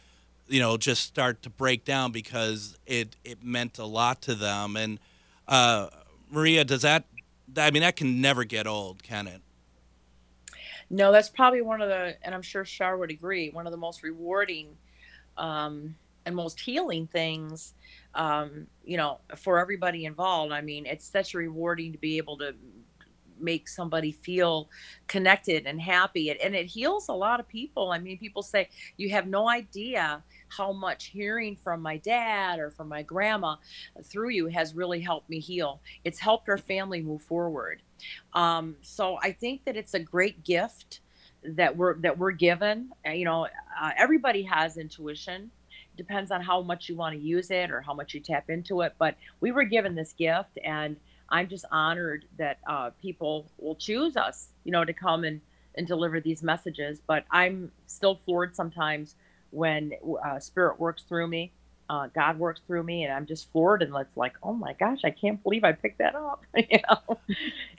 [0.48, 4.76] you know just start to break down because it it meant a lot to them.
[4.78, 5.00] And
[5.48, 5.88] uh,
[6.32, 7.06] Maria, does that?
[7.56, 9.42] I mean, that can never get old, can it?
[10.90, 13.78] No, that's probably one of the, and I'm sure Char would agree, one of the
[13.78, 14.78] most rewarding
[15.38, 15.96] um,
[16.26, 17.74] and most healing things
[18.16, 20.52] um, you know for everybody involved.
[20.52, 22.54] I mean it's such rewarding to be able to
[23.40, 24.68] make somebody feel
[25.06, 27.92] connected and happy and it heals a lot of people.
[27.92, 32.72] I mean people say you have no idea how much hearing from my dad or
[32.72, 33.56] from my grandma
[34.04, 35.82] through you has really helped me heal.
[36.04, 37.82] It's helped our family move forward.
[38.34, 41.02] Um, so i think that it's a great gift
[41.56, 43.48] that we're that we're given uh, you know
[43.82, 45.50] uh, everybody has intuition
[45.96, 48.82] depends on how much you want to use it or how much you tap into
[48.82, 50.98] it but we were given this gift and
[51.30, 55.42] I'm just honored that uh, people will choose us, you know, to come and,
[55.76, 57.02] and deliver these messages.
[57.06, 59.16] But I'm still floored sometimes
[59.52, 59.94] when
[60.26, 61.52] uh, Spirit works through me
[61.90, 65.00] uh, God works through me, and I'm just floored, and it's like, oh my gosh,
[65.04, 66.44] I can't believe I picked that up.
[66.56, 67.18] you know,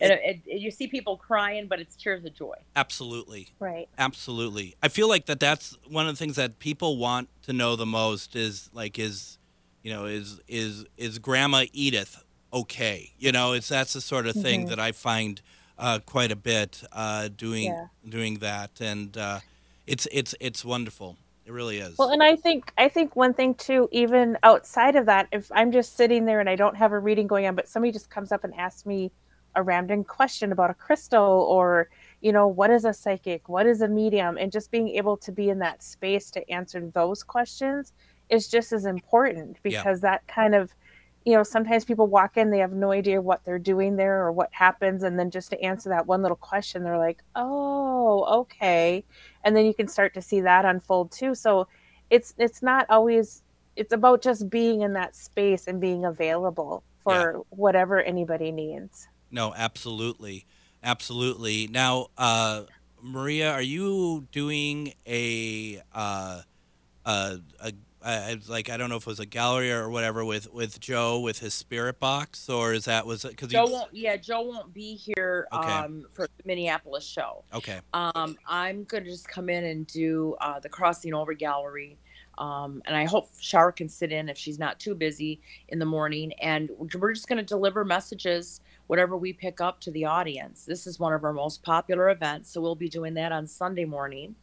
[0.00, 2.56] and it, it, you see people crying, but it's tears of joy.
[2.76, 3.88] Absolutely, right.
[3.98, 5.40] Absolutely, I feel like that.
[5.40, 9.38] That's one of the things that people want to know the most is like is,
[9.82, 13.12] you know, is is is Grandma Edith okay?
[13.18, 14.70] You know, it's that's the sort of thing mm-hmm.
[14.70, 15.40] that I find
[15.78, 17.86] uh, quite a bit uh, doing yeah.
[18.08, 19.40] doing that, and uh,
[19.86, 21.16] it's it's it's wonderful.
[21.48, 21.96] It really is.
[21.96, 25.72] Well, and I think I think one thing too, even outside of that, if I'm
[25.72, 28.32] just sitting there and I don't have a reading going on, but somebody just comes
[28.32, 29.10] up and asks me
[29.54, 31.88] a random question about a crystal or
[32.20, 35.32] you know what is a psychic what is a medium and just being able to
[35.32, 37.94] be in that space to answer those questions
[38.28, 40.10] is just as important because yeah.
[40.10, 40.74] that kind of
[41.28, 44.32] you know, sometimes people walk in, they have no idea what they're doing there or
[44.32, 45.02] what happens.
[45.02, 49.04] And then just to answer that one little question, they're like, oh, okay.
[49.44, 51.34] And then you can start to see that unfold too.
[51.34, 51.68] So
[52.08, 53.42] it's it's not always
[53.76, 57.40] it's about just being in that space and being available for yeah.
[57.50, 59.08] whatever anybody needs.
[59.30, 60.46] No, absolutely.
[60.82, 61.66] Absolutely.
[61.66, 62.62] Now, uh,
[63.02, 66.40] Maria, are you doing a uh,
[67.04, 67.72] a, a
[68.08, 71.20] uh, like I don't know if it was a gallery or whatever with with Joe
[71.20, 73.32] with his spirit box, or is that was it?
[73.32, 73.94] Because Joe won't.
[73.94, 75.70] Yeah, Joe won't be here okay.
[75.70, 77.44] um, for the Minneapolis show.
[77.52, 77.80] Okay.
[77.92, 81.98] Um, I'm gonna just come in and do uh, the crossing over gallery.
[82.38, 85.84] Um, and I hope Char can sit in if she's not too busy in the
[85.84, 86.32] morning.
[86.34, 90.64] And we're just going to deliver messages whatever we pick up to the audience.
[90.66, 93.86] This is one of our most popular events, so we'll be doing that on Sunday
[93.86, 94.34] morning.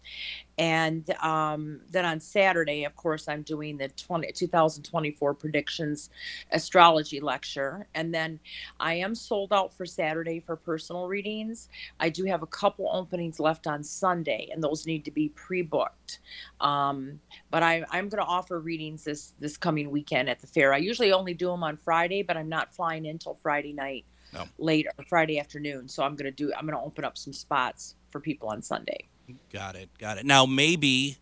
[0.58, 6.10] And um, then on Saturday, of course, I'm doing the 20, 2024 predictions
[6.52, 7.88] astrology lecture.
[7.96, 8.40] And then
[8.80, 11.70] I am sold out for Saturday for personal readings.
[12.00, 15.62] I do have a couple openings left on Sunday, and those need to be pre
[15.62, 16.20] booked.
[16.62, 17.20] Um,
[17.52, 20.74] but I, I'm going to offer readings this, this coming weekend at the fair.
[20.74, 24.06] I usually only do them on Friday, but I'm not flying in until Friday night
[24.36, 24.48] no.
[24.58, 25.88] later Friday afternoon.
[25.88, 29.08] So I'm gonna do I'm gonna open up some spots for people on Sunday.
[29.52, 30.26] Got it, got it.
[30.26, 31.18] Now maybe,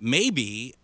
[0.00, 0.74] maybe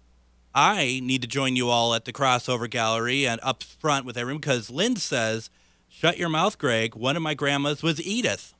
[0.54, 4.40] I need to join you all at the crossover gallery and up front with everyone
[4.40, 5.48] because Lynn says,
[5.88, 8.54] "Shut your mouth, Greg." One of my grandmas was Edith.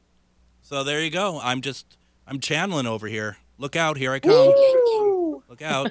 [0.63, 1.41] So there you go.
[1.43, 3.39] I'm just I'm channeling over here.
[3.59, 3.97] Look out!
[3.99, 4.55] Here I come.
[4.55, 5.43] Woo!
[5.49, 5.91] Look out!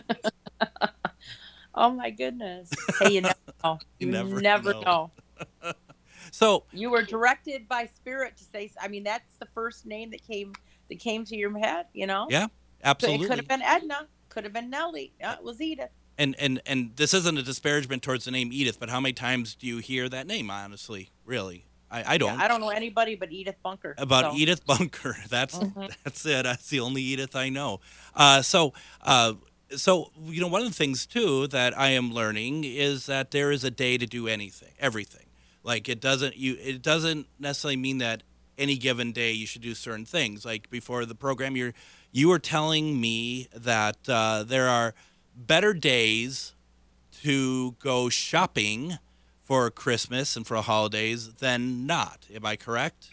[1.76, 2.72] oh my goodness!
[3.00, 3.80] Hey, you never know.
[4.00, 5.12] You, you never, never know.
[5.62, 5.74] know.
[6.32, 8.72] So you were directed by spirit to say.
[8.82, 10.54] I mean, that's the first name that came
[10.90, 11.88] that came to your head.
[11.94, 12.28] You know.
[12.30, 12.48] Yeah,
[12.84, 13.26] absolutely.
[13.26, 14.08] it could have been Edna.
[14.30, 15.14] Could have been Nellie.
[15.24, 15.90] Uh, it was Edith.
[16.18, 19.56] And and and this isn't a disparagement towards the name Edith, but how many times
[19.56, 20.52] do you hear that name?
[20.52, 21.66] Honestly, really.
[21.92, 22.38] I, I don't.
[22.38, 23.96] Yeah, I don't know anybody but Edith Bunker.
[23.98, 24.38] About so.
[24.38, 25.18] Edith Bunker.
[25.30, 25.86] That's mm-hmm.
[26.04, 26.44] that's it.
[26.44, 27.80] That's the only Edith I know.
[28.14, 29.34] Uh, so uh,
[29.76, 33.52] so you know one of the things too that I am learning is that there
[33.52, 35.26] is a day to do anything, everything.
[35.64, 38.24] Like it doesn't you it doesn't necessarily mean that
[38.58, 40.46] any given day you should do certain things.
[40.46, 41.74] Like before the program, you're
[42.12, 44.94] you were telling me that uh, there are
[45.36, 46.54] better days
[47.22, 48.98] to go shopping
[49.42, 52.28] for Christmas and for holidays than not.
[52.34, 53.10] Am I correct?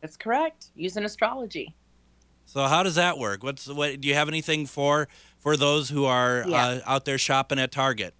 [0.00, 0.66] That's correct.
[0.74, 1.74] Using astrology.
[2.46, 3.42] So how does that work?
[3.42, 4.00] What's what?
[4.00, 5.08] Do you have anything for
[5.38, 6.64] for those who are yeah.
[6.64, 8.14] uh, out there shopping at Target?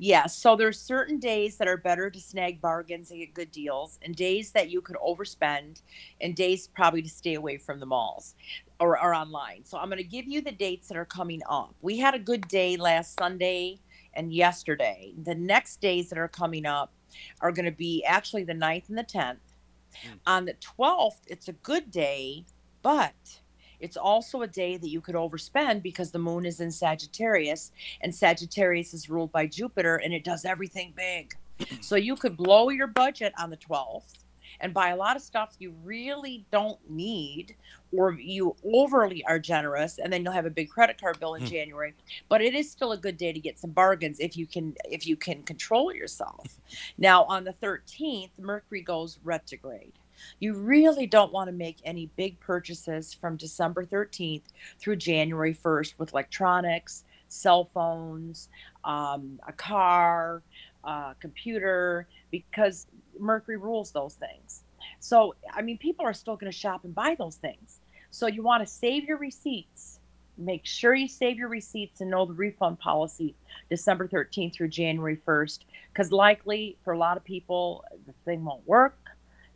[0.00, 0.36] Yes.
[0.38, 4.14] So there's certain days that are better to snag bargains and get good deals, and
[4.14, 5.82] days that you could overspend,
[6.20, 8.36] and days probably to stay away from the malls
[8.78, 9.64] or, or online.
[9.64, 11.74] So I'm going to give you the dates that are coming up.
[11.82, 13.80] We had a good day last Sunday
[14.14, 15.14] and yesterday.
[15.24, 16.92] The next days that are coming up
[17.40, 19.38] are going to be actually the 9th and the 10th.
[20.04, 20.18] Mm.
[20.26, 22.44] On the 12th, it's a good day,
[22.82, 23.40] but
[23.80, 28.14] it's also a day that you could overspend because the moon is in Sagittarius and
[28.14, 31.34] Sagittarius is ruled by Jupiter and it does everything big.
[31.80, 34.14] So you could blow your budget on the 12th
[34.60, 37.54] and buy a lot of stuff you really don't need
[37.92, 41.42] or you overly are generous and then you'll have a big credit card bill in
[41.42, 41.50] mm.
[41.50, 41.94] January
[42.28, 45.06] but it is still a good day to get some bargains if you can if
[45.06, 46.60] you can control yourself
[46.98, 49.92] now on the 13th Mercury goes retrograde
[50.40, 54.42] you really don't want to make any big purchases from December 13th
[54.78, 58.48] through January 1st with electronics, cell phones,
[58.84, 60.42] um, a car,
[60.84, 62.86] a computer, because
[63.18, 64.62] Mercury rules those things.
[65.00, 67.80] So, I mean, people are still going to shop and buy those things.
[68.10, 70.00] So, you want to save your receipts.
[70.36, 73.34] Make sure you save your receipts and know the refund policy
[73.68, 75.60] December 13th through January 1st,
[75.92, 78.96] because likely for a lot of people, the thing won't work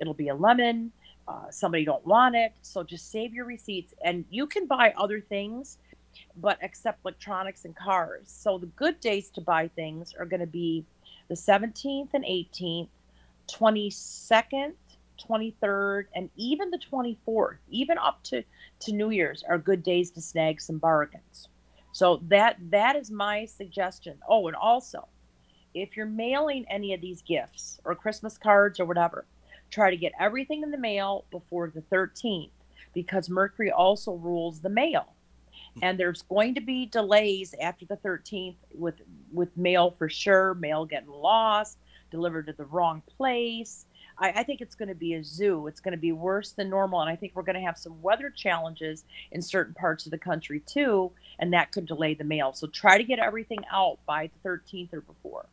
[0.02, 0.92] it'll be a lemon.
[1.26, 5.20] Uh, somebody don't want it, so just save your receipts, and you can buy other
[5.20, 5.78] things,
[6.36, 8.24] but except electronics and cars.
[8.26, 10.84] So the good days to buy things are going to be
[11.28, 12.88] the 17th and 18th,
[13.48, 14.72] 22nd,
[15.28, 18.42] 23rd, and even the 24th, even up to
[18.80, 21.48] to New Year's, are good days to snag some bargains.
[21.92, 24.18] So that that is my suggestion.
[24.28, 25.06] Oh, and also,
[25.74, 29.24] if you're mailing any of these gifts or Christmas cards or whatever,
[29.72, 32.50] try to get everything in the mail before the 13th
[32.94, 35.14] because Mercury also rules the mail.
[35.80, 39.00] And there's going to be delays after the 13th with
[39.32, 41.78] with mail for sure, mail getting lost,
[42.10, 43.86] delivered to the wrong place.
[44.18, 45.66] I, I think it's going to be a zoo.
[45.68, 47.00] It's going to be worse than normal.
[47.00, 50.18] And I think we're going to have some weather challenges in certain parts of the
[50.18, 51.10] country too.
[51.38, 52.52] And that could delay the mail.
[52.52, 55.46] So try to get everything out by the 13th or before.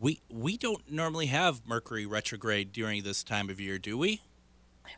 [0.00, 4.22] We we don't normally have Mercury retrograde during this time of year, do we?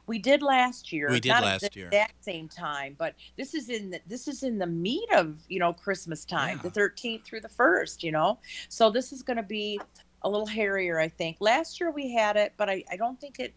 [0.06, 1.10] We did last year.
[1.10, 1.88] We did not last at the year.
[1.88, 5.58] Exact same time, but this is in the, this is in the meat of you
[5.58, 6.70] know Christmas time, Yeah.
[6.70, 8.02] the 13th through the first.
[8.02, 8.38] You know,
[8.68, 9.80] so this is going to be
[10.22, 11.38] a little hairier, I think.
[11.40, 13.52] Last year we had it, but I, I don't think it.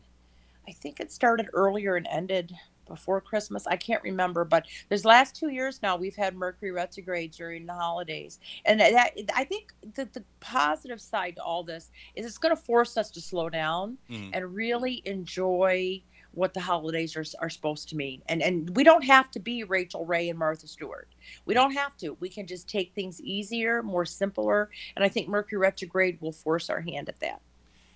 [0.67, 2.51] I think it started earlier and ended
[2.85, 3.65] before Christmas.
[3.67, 7.73] I can't remember, but there's last two years now we've had Mercury retrograde during the
[7.73, 12.55] holidays, and that I think that the positive side to all this is it's going
[12.55, 14.31] to force us to slow down Mhm.
[14.33, 18.21] and really enjoy what the holidays are, are supposed to mean.
[18.27, 21.07] And and we don't have to be Rachel Ray and Martha Stewart.
[21.45, 22.17] We don't have to.
[22.19, 24.69] We can just take things easier, more simpler.
[24.97, 27.41] And I think Mercury retrograde will force our hand at that.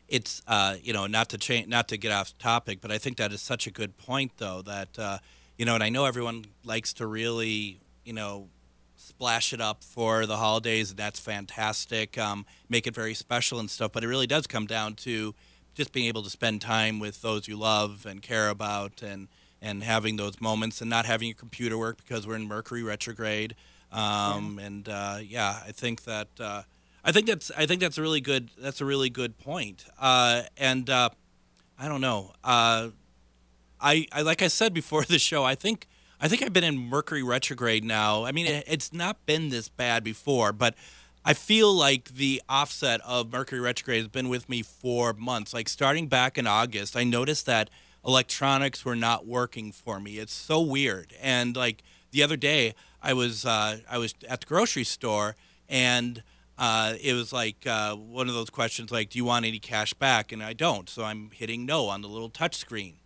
[0.09, 3.17] It's uh, you know not to change not to get off topic but i think
[3.17, 5.17] that is such a good point though that uh,
[5.57, 8.49] you know and i know everyone likes to really you know
[8.95, 13.69] splash it up for the holidays and that's fantastic um, make it very special and
[13.69, 15.33] stuff but it really does come down to
[15.73, 19.27] just being able to spend time with those you love and care about and
[19.61, 23.55] and having those moments and not having your computer work because we're in mercury retrograde.
[23.91, 26.61] Um, and uh, yeah i think that uh,
[27.03, 29.85] I think that's I think that's a really good that's a really good point.
[29.99, 31.09] Uh, and uh,
[31.77, 32.33] I don't know.
[32.43, 32.89] Uh,
[33.81, 35.43] I, I like I said before the show.
[35.43, 35.87] I think
[36.19, 38.25] I think I've been in Mercury retrograde now.
[38.25, 40.75] I mean, it, it's not been this bad before, but
[41.23, 45.53] I feel like the offset of Mercury retrograde has been with me for months.
[45.53, 47.69] Like starting back in August, I noticed that
[48.05, 50.17] electronics were not working for me.
[50.17, 51.13] It's so weird.
[51.21, 55.35] And like the other day, I was uh, I was at the grocery store
[55.69, 56.23] and
[56.59, 59.93] uh, it was like uh, one of those questions like, "Do you want any cash
[59.93, 62.97] back?" And I don't, so I'm hitting no on the little touch screen,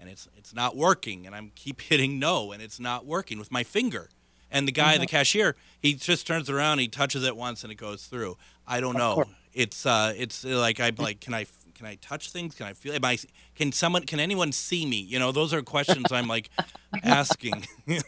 [0.00, 3.52] and it's it's not working, and I'm keep hitting no, and it's not working with
[3.52, 4.08] my finger.
[4.50, 7.76] And the guy, the cashier, he just turns around, he touches it once, and it
[7.76, 8.36] goes through.
[8.66, 9.24] I don't know.
[9.52, 12.54] It's uh, it's like I'm like, can I can I touch things?
[12.54, 12.94] Can I feel?
[12.94, 13.18] Am I?
[13.54, 14.04] Can someone?
[14.04, 14.96] Can anyone see me?
[14.96, 16.48] You know, those are questions I'm like
[17.04, 17.66] asking.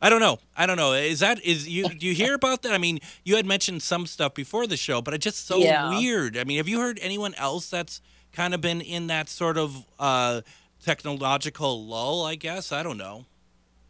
[0.00, 0.38] I don't know.
[0.56, 0.92] I don't know.
[0.92, 1.88] Is that is you?
[1.88, 2.72] Do you hear about that?
[2.72, 5.88] I mean, you had mentioned some stuff before the show, but it's just so Yeah.
[5.90, 6.36] weird.
[6.36, 8.00] I mean, have you heard anyone else that's
[8.32, 10.42] kind of been in that sort of uh,
[10.84, 12.24] technological lull?
[12.24, 13.26] I guess I don't know.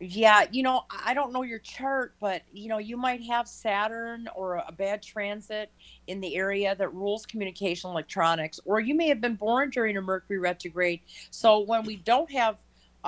[0.00, 4.28] Yeah, you know, I don't know your chart, but you know, you might have Saturn
[4.36, 5.72] or a bad transit
[6.06, 10.00] in the area that rules communication electronics, or you may have been born during a
[10.00, 11.00] Mercury retrograde.
[11.30, 12.58] So when we don't have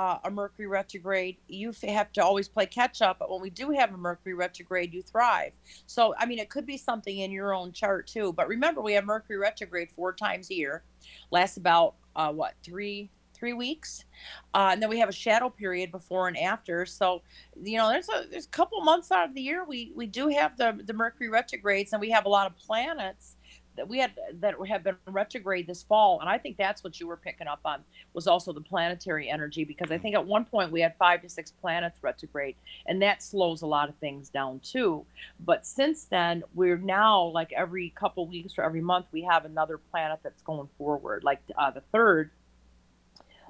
[0.01, 3.19] uh, a Mercury retrograde, you have to always play catch up.
[3.19, 5.53] But when we do have a Mercury retrograde, you thrive.
[5.85, 8.33] So I mean, it could be something in your own chart too.
[8.33, 10.85] But remember, we have Mercury retrograde four times a year,
[11.31, 14.07] lasts about uh, what three three weeks,
[14.55, 16.87] uh, and then we have a shadow period before and after.
[16.87, 17.21] So
[17.63, 20.29] you know, there's a there's a couple months out of the year we we do
[20.29, 23.37] have the the Mercury retrogrades, and we have a lot of planets
[23.81, 27.07] that we had that have been retrograde this fall, and I think that's what you
[27.07, 30.71] were picking up on was also the planetary energy because I think at one point
[30.71, 34.61] we had five to six planets retrograde, and that slows a lot of things down
[34.61, 35.07] too.
[35.43, 39.79] But since then, we're now like every couple weeks or every month we have another
[39.79, 41.25] planet that's going forward.
[41.25, 42.31] Like uh, the third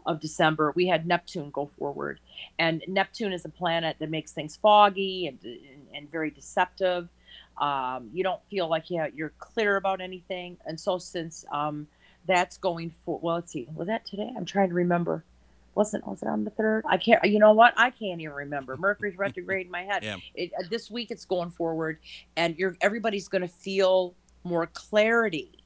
[0.07, 2.21] of December, we had Neptune go forward,
[2.57, 7.09] and Neptune is a planet that makes things foggy and and, and very deceptive.
[7.61, 11.87] Um, you don't feel like yeah you're clear about anything, and so since um,
[12.27, 14.31] that's going for well, let's see, was that today?
[14.37, 15.25] I'm trying to remember.
[15.75, 16.85] Wasn't was it on the third?
[16.88, 17.25] I can't.
[17.25, 17.75] You know what?
[17.77, 18.77] I can't even remember.
[18.77, 20.03] Mercury's retrograde in my head.
[20.03, 20.16] Yeah.
[20.35, 21.99] It, uh, this week it's going forward,
[22.37, 25.61] and you're everybody's going to feel more clarity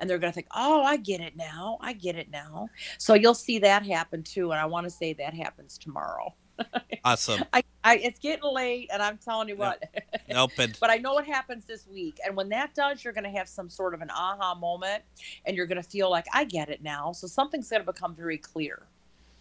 [0.00, 1.78] and they're going to think, "Oh, I get it now.
[1.80, 2.68] I get it now."
[2.98, 6.34] So you'll see that happen too, and I want to say that happens tomorrow.
[7.04, 7.44] Awesome.
[7.52, 9.80] I, I it's getting late, and I'm telling you what,
[10.28, 10.50] nope.
[10.58, 12.18] And, but I know what happens this week.
[12.24, 15.04] And when that does, you're going to have some sort of an aha moment
[15.44, 17.12] and you're going to feel like, I get it now.
[17.12, 18.82] So something's going to become very clear.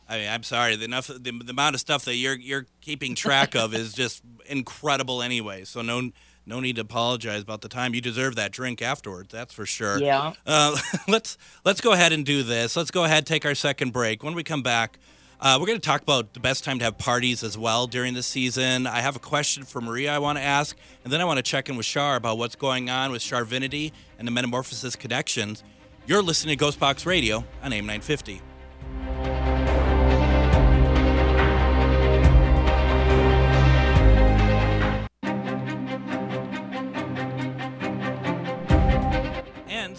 [0.07, 0.75] I mean, I'm sorry.
[0.75, 4.21] The enough the, the amount of stuff that you're you're keeping track of is just
[4.45, 5.63] incredible anyway.
[5.63, 6.11] So no
[6.45, 7.95] no need to apologize about the time.
[7.95, 9.29] You deserve that drink afterwards.
[9.31, 9.99] That's for sure.
[9.99, 10.33] Yeah.
[10.45, 12.75] Uh, let's let's go ahead and do this.
[12.75, 14.23] Let's go ahead take our second break.
[14.23, 14.99] When we come back,
[15.41, 18.13] uh, we're going to talk about the best time to have parties as well during
[18.13, 18.87] the season.
[18.87, 21.43] I have a question for Maria I want to ask, and then I want to
[21.43, 25.63] check in with Char about what's going on with Charvinity and the Metamorphosis connections.
[26.07, 28.41] You're listening to Ghost Box Radio on AM 950.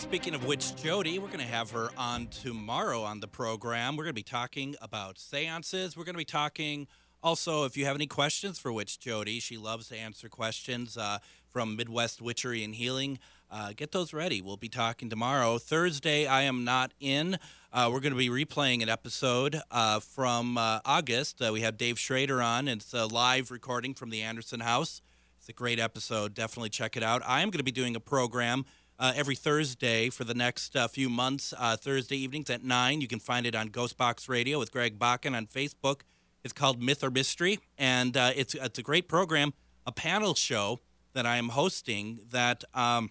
[0.07, 3.96] Speaking of which, Jody, we're going to have her on tomorrow on the program.
[3.96, 5.96] We're going to be talking about seances.
[5.96, 6.86] We're going to be talking
[7.24, 11.18] also, if you have any questions for Witch Jody, she loves to answer questions uh,
[11.48, 13.18] from Midwest Witchery and Healing.
[13.50, 14.40] Uh, get those ready.
[14.40, 15.59] We'll be talking tomorrow.
[15.59, 17.36] Thursday, I am not in.
[17.72, 21.42] Uh, we're going to be replaying an episode uh, from uh, August.
[21.42, 22.68] Uh, we have Dave Schrader on.
[22.68, 25.02] It's a live recording from the Anderson House.
[25.40, 26.32] It's a great episode.
[26.32, 27.22] Definitely check it out.
[27.26, 28.66] I am going to be doing a program
[28.99, 33.01] uh, every Thursday for the next uh, few months, uh, Thursday evenings at 9.
[33.01, 36.01] You can find it on Ghostbox Radio with Greg Bakun on Facebook.
[36.44, 39.53] It's called Myth or Mystery, and uh, it's, it's a great program,
[39.86, 40.80] a panel show
[41.12, 43.11] that I am hosting that um,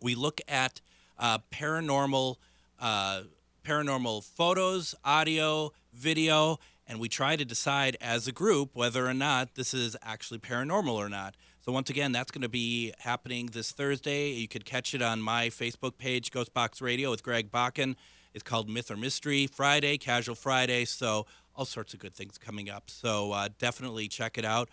[0.00, 0.80] we look at
[1.18, 2.36] uh, paranormal,
[2.80, 3.22] uh,
[3.64, 9.54] paranormal photos, audio, video, and we try to decide as a group whether or not
[9.54, 11.36] this is actually paranormal or not.
[11.68, 14.30] So once again, that's going to be happening this Thursday.
[14.30, 17.94] You could catch it on my Facebook page, Ghost Box Radio with Greg Bakun.
[18.32, 20.86] It's called Myth or Mystery Friday, Casual Friday.
[20.86, 22.88] So all sorts of good things coming up.
[22.88, 24.70] So uh, definitely check it out.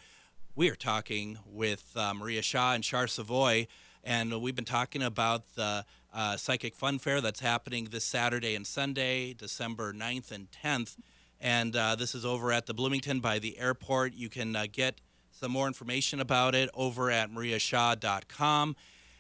[0.56, 3.68] We are talking with uh, Maria Shaw and Char Savoie,
[4.02, 5.84] and we've been talking about the
[6.14, 10.96] uh, Psychic Fun Fair that's happening this Saturday and Sunday, December 9th and 10th.
[11.42, 14.14] And uh, this is over at the Bloomington by the airport.
[14.14, 15.02] You can uh, get
[15.38, 18.76] some more information about it over at mariashaw.com.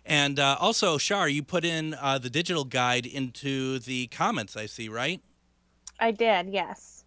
[0.06, 4.68] And uh, also, Char, you put in uh, the digital guide into the comments, I
[4.68, 5.22] see, right?
[6.00, 7.04] I did, yes.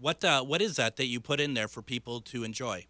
[0.00, 2.86] What uh, what is that that you put in there for people to enjoy?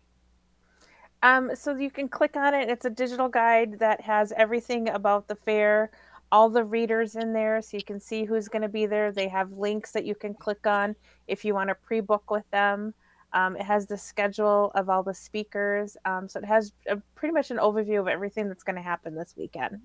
[1.22, 2.68] Um, so you can click on it.
[2.68, 5.90] It's a digital guide that has everything about the fair,
[6.30, 9.10] all the readers in there, so you can see who's going to be there.
[9.10, 10.94] They have links that you can click on
[11.26, 12.94] if you want to pre-book with them.
[13.32, 15.96] Um, it has the schedule of all the speakers.
[16.04, 19.14] Um, so it has a, pretty much an overview of everything that's going to happen
[19.14, 19.80] this weekend.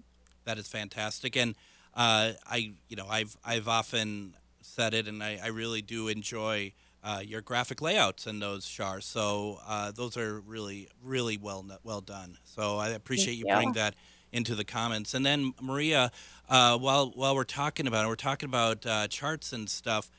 [0.45, 1.35] That is fantastic.
[1.35, 1.55] And
[1.93, 6.73] uh, I, you know, I've, I've often said it, and I, I really do enjoy
[7.03, 9.05] uh, your graphic layouts in those Shars.
[9.05, 12.37] So uh, those are really, really well, well done.
[12.45, 13.95] So I appreciate you, you bringing that
[14.31, 15.13] into the comments.
[15.13, 16.11] And then Maria,
[16.49, 20.09] uh, while while we're talking about it, we're talking about uh, charts and stuff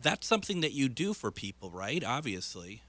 [0.00, 2.02] that's something that you do for people, right?
[2.02, 2.82] Obviously.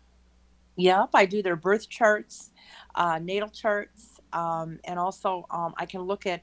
[0.76, 2.52] Yep, I do their birth charts,
[2.96, 6.42] uh, natal charts, um, and also um, I can look at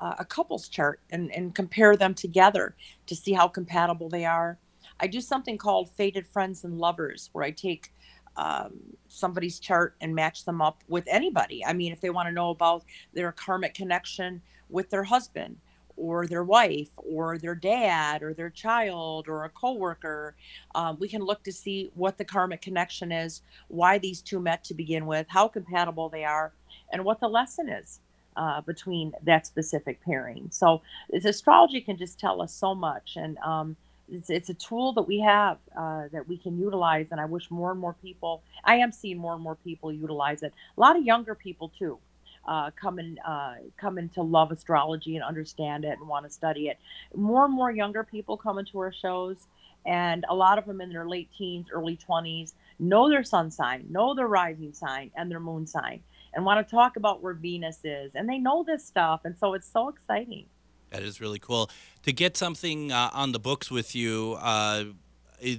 [0.00, 2.74] uh, a couple's chart and, and compare them together
[3.06, 4.58] to see how compatible they are.
[4.98, 7.92] I do something called Fated Friends and Lovers, where I take
[8.36, 11.64] um, somebody's chart and match them up with anybody.
[11.64, 12.84] I mean, if they want to know about
[13.14, 15.56] their karmic connection with their husband,
[15.96, 20.34] or their wife or their dad or their child or a coworker.
[20.74, 24.64] Um, we can look to see what the karmic connection is, why these two met
[24.64, 26.52] to begin with, how compatible they are,
[26.92, 28.00] and what the lesson is.
[28.36, 30.46] Uh, between that specific pairing.
[30.52, 33.76] So, this astrology can just tell us so much, and um,
[34.10, 37.08] it's, it's, a tool that we have uh, that we can utilize.
[37.10, 40.44] And I wish more and more people, I am seeing more and more people utilize
[40.44, 40.54] it.
[40.76, 41.98] A lot of younger people too
[42.46, 46.68] uh, come and uh, come into love astrology and understand it and want to study
[46.68, 46.78] it.
[47.14, 49.46] More and more younger people come into our shows,
[49.86, 53.86] and a lot of them in their late teens, early 20s know their sun sign,
[53.90, 56.00] know their rising sign, and their moon sign,
[56.32, 59.54] and want to talk about where Venus is, and they know this stuff, and so
[59.54, 60.46] it's so exciting.
[60.90, 61.70] That is really cool
[62.02, 64.36] to get something uh, on the books with you.
[64.40, 64.84] Uh,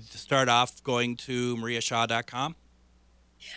[0.09, 2.55] start off going to mariashaw.com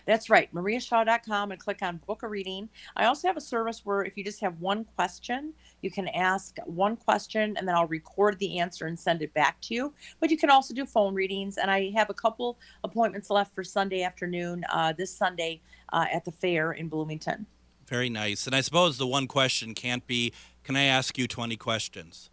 [0.07, 2.69] that's right, mariashaw.com and click on book a reading.
[2.97, 6.57] I also have a service where if you just have one question, you can ask
[6.65, 9.95] one question and then I'll record the answer and send it back to you.
[10.21, 11.59] But you can also do phone readings.
[11.59, 15.61] And I have a couple appointments left for Sunday afternoon, uh, this Sunday
[15.93, 17.47] uh, at the fair in Bloomington.
[17.87, 18.47] Very nice.
[18.47, 20.33] And I suppose the one question can't be
[20.63, 22.31] can I ask you 20 questions?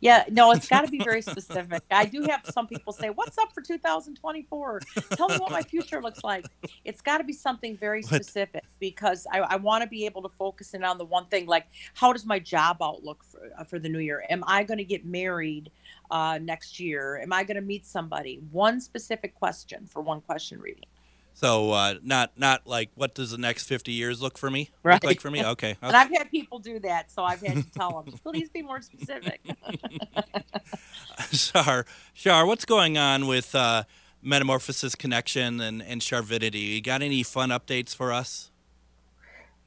[0.00, 1.82] Yeah, no, it's got to be very specific.
[1.90, 4.80] I do have some people say, "What's up for 2024?
[5.12, 6.46] Tell me what my future looks like."
[6.84, 10.28] It's got to be something very specific because I, I want to be able to
[10.28, 13.78] focus in on the one thing, like how does my job outlook for, uh, for
[13.78, 14.24] the new year?
[14.30, 15.70] Am I going to get married
[16.10, 17.18] uh, next year?
[17.18, 18.40] Am I going to meet somebody?
[18.50, 20.84] One specific question for one question reading.
[21.38, 24.94] So uh, not not like what does the next fifty years look for me Right.
[24.94, 25.44] look like for me?
[25.44, 25.76] Okay.
[25.82, 28.80] And I've had people do that, so I've had to tell them, please be more
[28.80, 29.42] specific.
[31.32, 31.84] Char,
[32.14, 33.82] Char, what's going on with uh,
[34.22, 36.58] Metamorphosis Connection and and Charvinity?
[36.58, 38.50] You got any fun updates for us?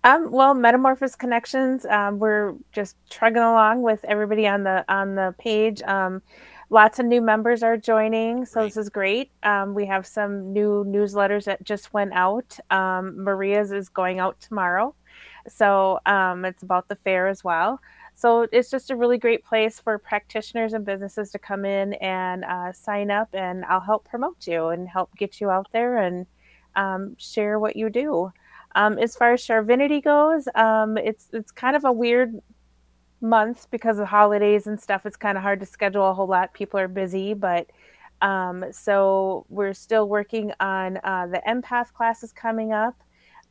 [0.04, 5.36] Um, well, Metamorphosis Connections, um, we're just trugging along with everybody on the on the
[5.38, 5.84] page.
[5.84, 6.24] Um,
[6.70, 9.32] lots of new members are joining, so this is great.
[9.44, 12.58] Um, we have some new newsletters that just went out.
[12.70, 14.96] Um, Maria's is going out tomorrow,
[15.48, 17.82] so um, it's about the fair as well.
[18.16, 22.44] So it's just a really great place for practitioners and businesses to come in and
[22.44, 26.28] uh, sign up, and I'll help promote you and help get you out there and
[26.76, 28.32] um, share what you do.
[28.76, 32.40] Um, as far as Charvinity goes, um, it's it's kind of a weird
[33.22, 35.06] month because of holidays and stuff.
[35.06, 36.54] It's kind of hard to schedule a whole lot.
[36.54, 37.70] People are busy, but
[38.22, 42.96] um, so we're still working on uh, the empath classes coming up.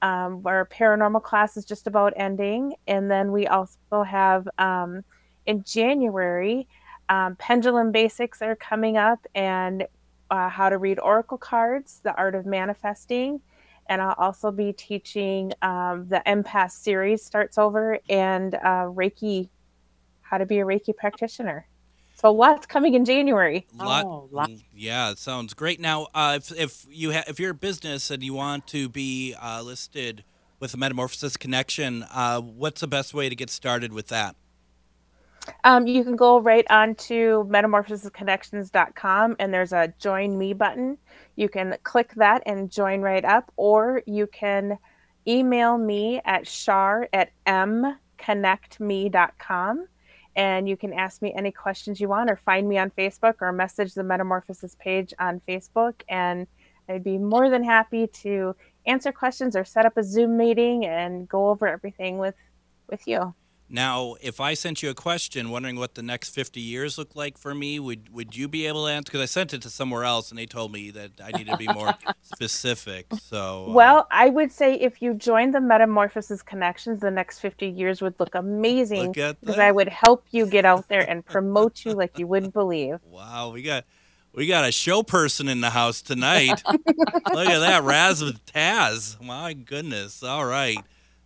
[0.00, 5.02] Um, our paranormal class is just about ending, and then we also have um,
[5.46, 6.68] in January
[7.08, 9.86] um, pendulum basics are coming up, and
[10.30, 13.40] uh, how to read oracle cards, the art of manifesting
[13.88, 19.48] and I'll also be teaching um, the empath series starts over and uh, Reiki,
[20.28, 21.66] how to be a Reiki practitioner.
[22.14, 23.66] So lots coming in January.
[23.76, 25.78] Lot, Oh, lot- mm, yeah, it sounds great.
[25.80, 29.34] Now, uh, if if you ha- if you're a business and you want to be
[29.40, 30.24] uh, listed
[30.58, 34.34] with the Metamorphosis Connection, uh, what's the best way to get started with that?
[35.64, 40.98] Um, you can go right on to metamorphosisconnections.com and there's a join me button.
[41.36, 44.76] You can click that and join right up, or you can
[45.26, 49.86] email me at shar at mconnectme.com
[50.38, 53.50] and you can ask me any questions you want or find me on Facebook or
[53.50, 56.46] message the Metamorphosis page on Facebook and
[56.88, 58.54] I'd be more than happy to
[58.86, 62.36] answer questions or set up a Zoom meeting and go over everything with
[62.88, 63.34] with you.
[63.70, 67.36] Now, if I sent you a question wondering what the next 50 years look like
[67.36, 69.04] for me, would would you be able to answer?
[69.06, 71.56] Because I sent it to somewhere else and they told me that I needed to
[71.58, 73.06] be more specific.
[73.20, 77.66] So, uh, Well, I would say if you joined the Metamorphosis Connections, the next 50
[77.66, 79.58] years would look amazing look because.
[79.58, 83.00] I would help you get out there and promote you like you wouldn't believe.
[83.04, 83.84] Wow, we got
[84.32, 86.62] we got a show person in the house tonight.
[86.68, 89.20] Look at that, Raz with Taz.
[89.20, 90.22] My goodness.
[90.22, 90.78] All right.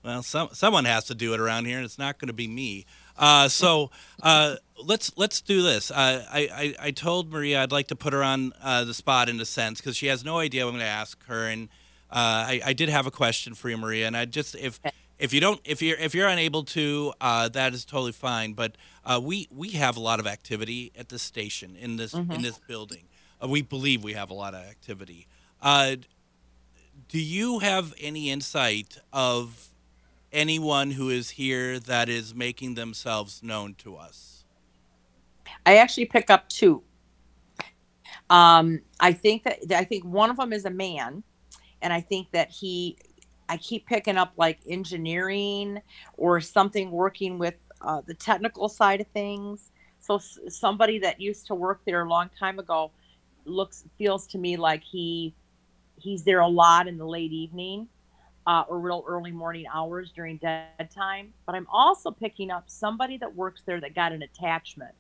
[0.05, 2.49] Well, some someone has to do it around here, and it's not going to be
[2.49, 2.87] me.
[3.17, 3.91] Uh, so
[4.23, 5.91] uh, let's let's do this.
[5.91, 9.29] Uh, I, I I told Maria I'd like to put her on uh, the spot
[9.29, 11.69] in a sense because she has no idea what I'm going to ask her, and
[12.11, 14.81] uh, I I did have a question for you, Maria, and I just if
[15.23, 18.77] if you don't if you're if you're unable to uh, that is totally fine but
[19.05, 22.59] uh, we we have a lot of activity at this station in this in this
[22.67, 23.05] building
[23.43, 25.29] uh, we believe we have a lot of activity
[25.63, 25.95] uh,
[27.09, 29.72] do you have any insight of
[30.33, 34.45] anyone who is here that is making themselves known to us
[35.67, 36.83] I actually pick up two.
[38.31, 41.23] Um, I think that I think one of them is a man,
[41.83, 42.99] and I think that he,
[43.49, 45.81] I keep picking up like engineering
[46.17, 49.71] or something working with uh, the technical side of things.
[50.01, 52.93] So s- somebody that used to work there a long time ago
[53.45, 55.35] looks feels to me like he
[55.97, 57.89] he's there a lot in the late evening
[58.47, 61.33] uh, or real early morning hours during dead time.
[61.47, 64.95] But I'm also picking up somebody that works there that got an attachment.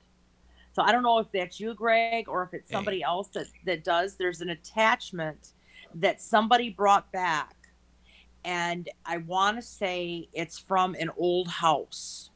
[0.73, 2.75] So I don't know if that's you, Greg, or if it's Hey.
[2.77, 4.17] somebody else that, that does.
[4.17, 5.53] There's an attachment
[5.95, 7.55] that somebody brought back.
[8.45, 12.31] And I want to say it's from an old house.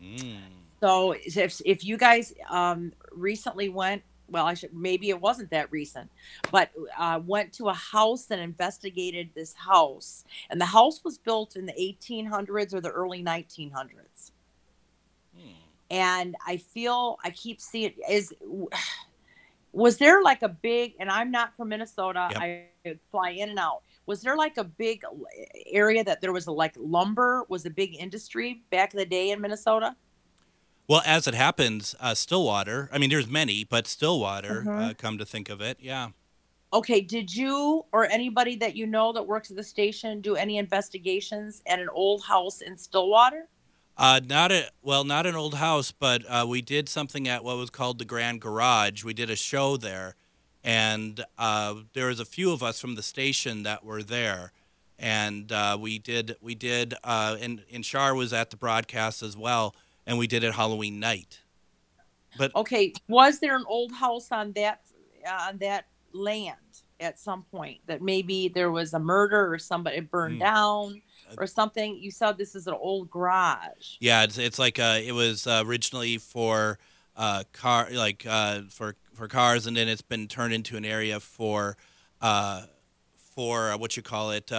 [0.00, 0.38] mm.
[0.80, 5.70] So if, if you guys um, recently went, well, I should maybe it wasn't that
[5.70, 6.10] recent,
[6.50, 11.56] but uh, went to a house and investigated this house, and the house was built
[11.56, 14.32] in the 1800s or the early 1900s.
[15.36, 15.48] Hmm.
[15.90, 18.32] And I feel I keep seeing is
[19.72, 22.28] was there like a big and I'm not from Minnesota.
[22.32, 22.42] Yep.
[22.42, 23.82] I fly in and out.
[24.06, 25.02] Was there like a big
[25.70, 29.40] area that there was like lumber was a big industry back in the day in
[29.40, 29.94] Minnesota?
[30.88, 35.24] Well as it happens uh, stillwater i mean there's many but stillwater uh, come to
[35.24, 36.10] think of it yeah
[36.72, 40.58] Okay, did you or anybody that you know that works at the station do any
[40.58, 43.48] investigations at an old house in Stillwater?
[43.96, 47.56] Uh, not a well, not an old house, but uh, we did something at what
[47.56, 49.04] was called the Grand Garage.
[49.04, 50.16] We did a show there,
[50.62, 54.52] and uh, there was a few of us from the station that were there,
[54.98, 59.34] and uh, we did we did uh, and and Char was at the broadcast as
[59.34, 59.74] well,
[60.06, 61.40] and we did it Halloween night.
[62.38, 64.80] But Okay, was there an old house on that
[65.28, 66.56] on that land
[67.00, 70.40] at some point that maybe there was a murder or somebody burned Hmm.
[70.40, 71.02] down
[71.38, 71.96] or something?
[71.96, 73.96] You said this is an old garage.
[74.00, 76.78] Yeah, it's it's like uh, it was uh, originally for
[77.16, 81.20] uh, car like uh, for for cars, and then it's been turned into an area
[81.20, 81.76] for
[82.20, 82.64] uh,
[83.34, 84.52] for uh, what you call it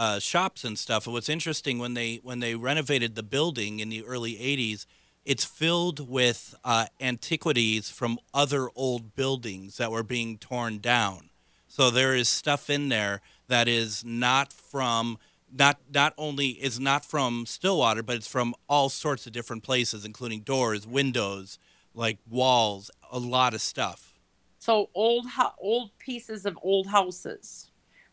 [0.00, 1.06] uh, shops and stuff.
[1.06, 4.86] And what's interesting when they when they renovated the building in the early '80s,
[5.26, 11.28] it's filled with uh, antiquities from other old buildings that were being torn down.
[11.68, 15.18] So there is stuff in there that is not from
[15.54, 20.06] not not only is not from Stillwater, but it's from all sorts of different places,
[20.06, 21.58] including doors, windows,
[21.94, 24.14] like walls, a lot of stuff.
[24.58, 25.26] So old
[25.58, 27.69] old pieces of old houses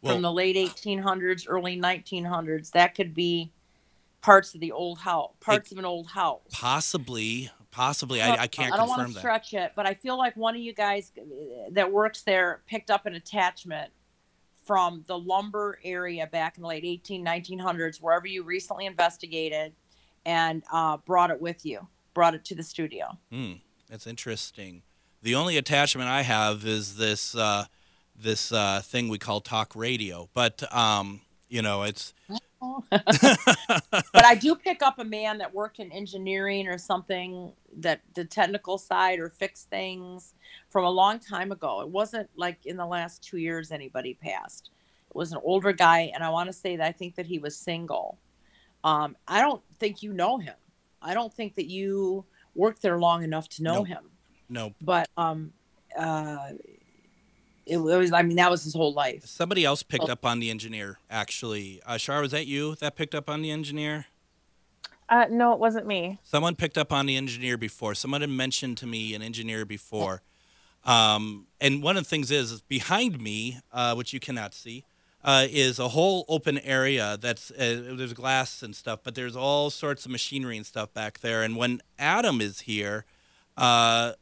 [0.08, 2.72] Well- from the late 1800s, early 1900s.
[2.72, 3.52] That could be
[4.22, 6.42] parts of the old house, parts of an old house.
[6.52, 8.22] Possibly, possibly.
[8.22, 9.20] I, I can't I don't confirm want to that.
[9.20, 11.22] stretch it, but I feel like one of you guys uh,
[11.72, 13.92] that works there picked up an attachment
[14.66, 19.74] from the lumber area back in the late 18, 1900s, wherever you recently investigated,
[20.26, 23.18] and uh, brought it with you, brought it to the studio.
[23.32, 23.54] Hmm,
[23.90, 24.82] that's interesting.
[25.22, 27.66] The only attachment I have is this uh,
[28.18, 32.14] this uh, thing we call talk radio, but um, you know, it's
[32.90, 38.26] but I do pick up a man that worked in engineering or something that the
[38.26, 40.34] technical side or fix things
[40.70, 41.82] from a long time ago.
[41.82, 44.72] It wasn't like in the last two years anybody passed.
[45.10, 47.40] It was an older guy, and I want to say that I think that he
[47.40, 48.18] was single.
[48.84, 50.56] Um, I don't think you know him.
[51.02, 53.84] I don't think that you worked there long enough to know No.
[53.84, 54.04] him.
[54.50, 54.74] no.
[54.82, 55.54] But um,
[55.98, 56.50] uh,
[57.68, 58.12] it was.
[58.12, 59.26] I mean, that was his whole life.
[59.26, 60.12] Somebody else picked Oh.
[60.14, 61.00] up on the engineer.
[61.10, 64.06] Actually, uh, Char, was that you that picked up on the engineer?
[65.10, 66.20] Uh, no, it wasn't me.
[66.24, 67.96] Someone picked up on the engineer before.
[67.96, 70.22] Someone had mentioned to me an engineer before.
[70.84, 74.86] Um, and one of the things is, is behind me, uh, which you cannot see,
[75.24, 79.70] uh, is a whole open area that's uh, there's glass and stuff, but there's all
[79.70, 81.42] sorts of machinery and stuff back there.
[81.44, 83.06] And when Adam is here,
[83.58, 84.14] uh,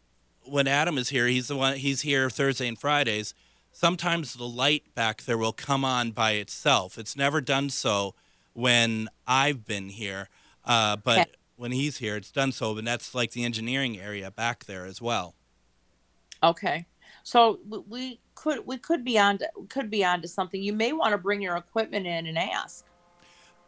[0.47, 1.77] when Adam is here, he's the one.
[1.77, 3.33] He's here Thursday and Fridays.
[3.71, 6.97] Sometimes the light back there will come on by itself.
[6.97, 8.15] It's never done so
[8.53, 10.29] when I've been here,
[10.63, 11.31] uh, but Okay.
[11.57, 12.77] when he's here, it's done so.
[12.77, 15.35] And that's like the engineering area back there as well.
[16.41, 16.85] Okay.
[17.23, 20.61] So we could we could be on to, could be on to something.
[20.61, 22.85] You may want to bring your equipment in and ask.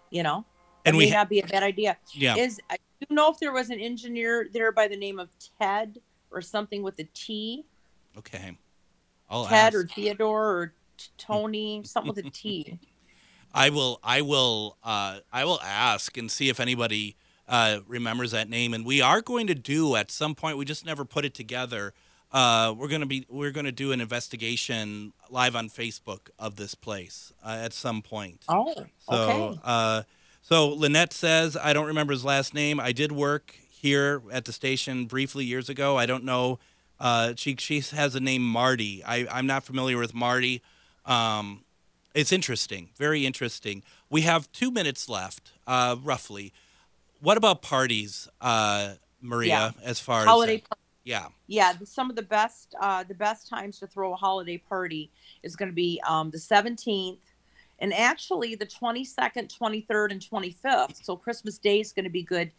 [0.09, 0.45] You know,
[0.85, 1.97] And it we may ha- not be a bad idea.
[2.13, 2.37] Yeah.
[2.37, 5.99] Is I do know if there was an engineer there by the name of Ted
[6.31, 7.65] or something with a T,
[8.17, 8.57] Okay.
[9.29, 9.75] I'll Ted ask.
[9.75, 10.73] or Theodore or
[11.17, 12.79] Tony, something with a T.
[13.53, 13.99] I will.
[14.03, 14.77] I will.
[14.83, 17.15] Uh, I will ask and see if anybody
[17.47, 18.73] uh, remembers that name.
[18.73, 20.57] And we are going to do at some point.
[20.57, 21.93] We just never put it together.
[22.31, 23.25] Uh, we're gonna be.
[23.29, 28.43] We're gonna do an investigation live on Facebook of this place uh, at some point.
[28.49, 29.59] Oh, So, okay.
[29.63, 30.03] uh,
[30.41, 32.79] so Lynette says, I don't remember his last name.
[32.81, 35.97] I did work here at the station briefly years ago.
[35.97, 36.59] I don't know.
[36.99, 39.03] Uh, she she has the name Marty.
[39.03, 40.61] I I'm not familiar with Marty.
[41.05, 41.63] Um,
[42.13, 43.83] it's interesting, very interesting.
[44.09, 46.53] We have two minutes left, uh, roughly.
[47.19, 49.75] What about parties, uh, Maria?
[49.83, 53.79] As far Holiday as yeah, yeah the- some of the best uh the best times
[53.79, 55.09] to throw a holiday party
[55.41, 57.19] is going to be um the 17th
[57.79, 62.51] and actually the 22nd 23rd and 25th so christmas day is going to be good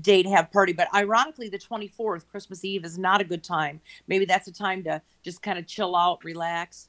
[0.00, 0.72] day to have party.
[0.72, 3.80] But ironically the 24th christmas eve is not a good time.
[4.06, 6.88] Maybe that's a time to just kind of chill out relax.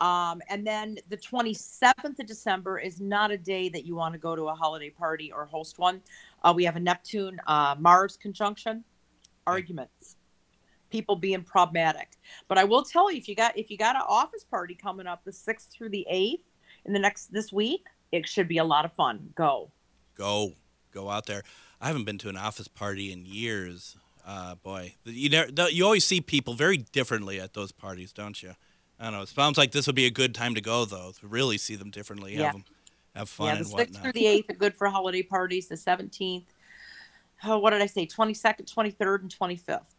[0.00, 4.18] Um, and then the 27th of december is not a day that you want to
[4.18, 6.00] go to a holiday party or host one.
[6.42, 8.84] Uh, we have a neptune uh, mars conjunction.
[9.46, 10.16] Arguments.
[10.90, 12.10] People being problematic.
[12.48, 15.06] But I will tell you, if you got if you got an office party coming
[15.06, 16.44] up the sixth through the eighth
[16.84, 19.30] in the next this week, it should be a lot of fun.
[19.34, 19.70] Go.
[20.14, 20.52] go
[20.92, 21.42] go out there.
[21.80, 23.96] I haven't been to an office party in years.
[24.24, 28.54] Uh, boy, you never, you always see people very differently at those parties, don't you?
[29.00, 29.22] I don't know.
[29.22, 31.74] It sounds like this would be a good time to go though, to really see
[31.74, 32.44] them differently, Yeah.
[32.44, 32.64] have them,
[33.16, 35.66] have fun yeah, the sixth through the eighth are good for holiday parties.
[35.68, 36.44] The seventeenth.
[37.44, 38.06] Oh, what did I say?
[38.06, 39.94] Twenty second, twenty third, and twenty fifth.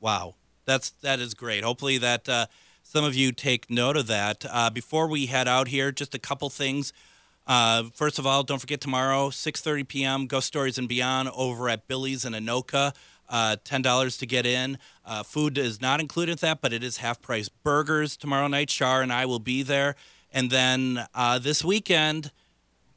[0.00, 1.62] Wow, that's that is great.
[1.62, 2.46] Hopefully that uh,
[2.82, 4.44] some of you take note of that.
[4.48, 6.92] Uh, before we head out here, just a couple things.
[7.46, 10.26] Uh, first of all, don't forget tomorrow, 6:30 p.m.
[10.26, 12.94] Ghost Stories and Beyond over at Billy's in Anoka.
[13.28, 14.78] Uh, Ten dollars to get in.
[15.06, 18.68] Uh, food is not included in that, but it is half price burgers tomorrow night.
[18.68, 19.96] Char and I will be there,
[20.32, 22.30] and then uh, this weekend,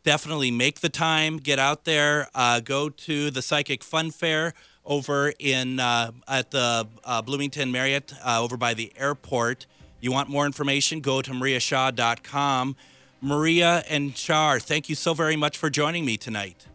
[0.04, 5.34] definitely make the time, get out there, uh, go to the Psychic Fun Fair over
[5.40, 9.66] in uh, at the uh, Bloomington Marriott over by the airport.
[10.06, 11.00] You want more information?
[11.00, 12.76] Go to mariashaw.com.
[13.22, 16.68] Maria and Char, thank you so very much for joining me tonight.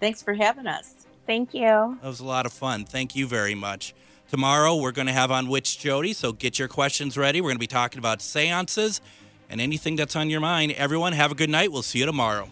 [0.00, 1.06] Thanks for having us.
[1.24, 1.98] Thank you.
[2.02, 2.84] That was a lot of fun.
[2.84, 3.94] Thank you very much.
[4.28, 7.40] Tomorrow, we're going to have on Witch Jody, so get your questions ready.
[7.40, 9.00] We're going to be talking about seances
[9.48, 10.72] and anything that's on your mind.
[10.72, 11.70] Everyone, have a good night.
[11.70, 12.48] We'll see you tomorrow.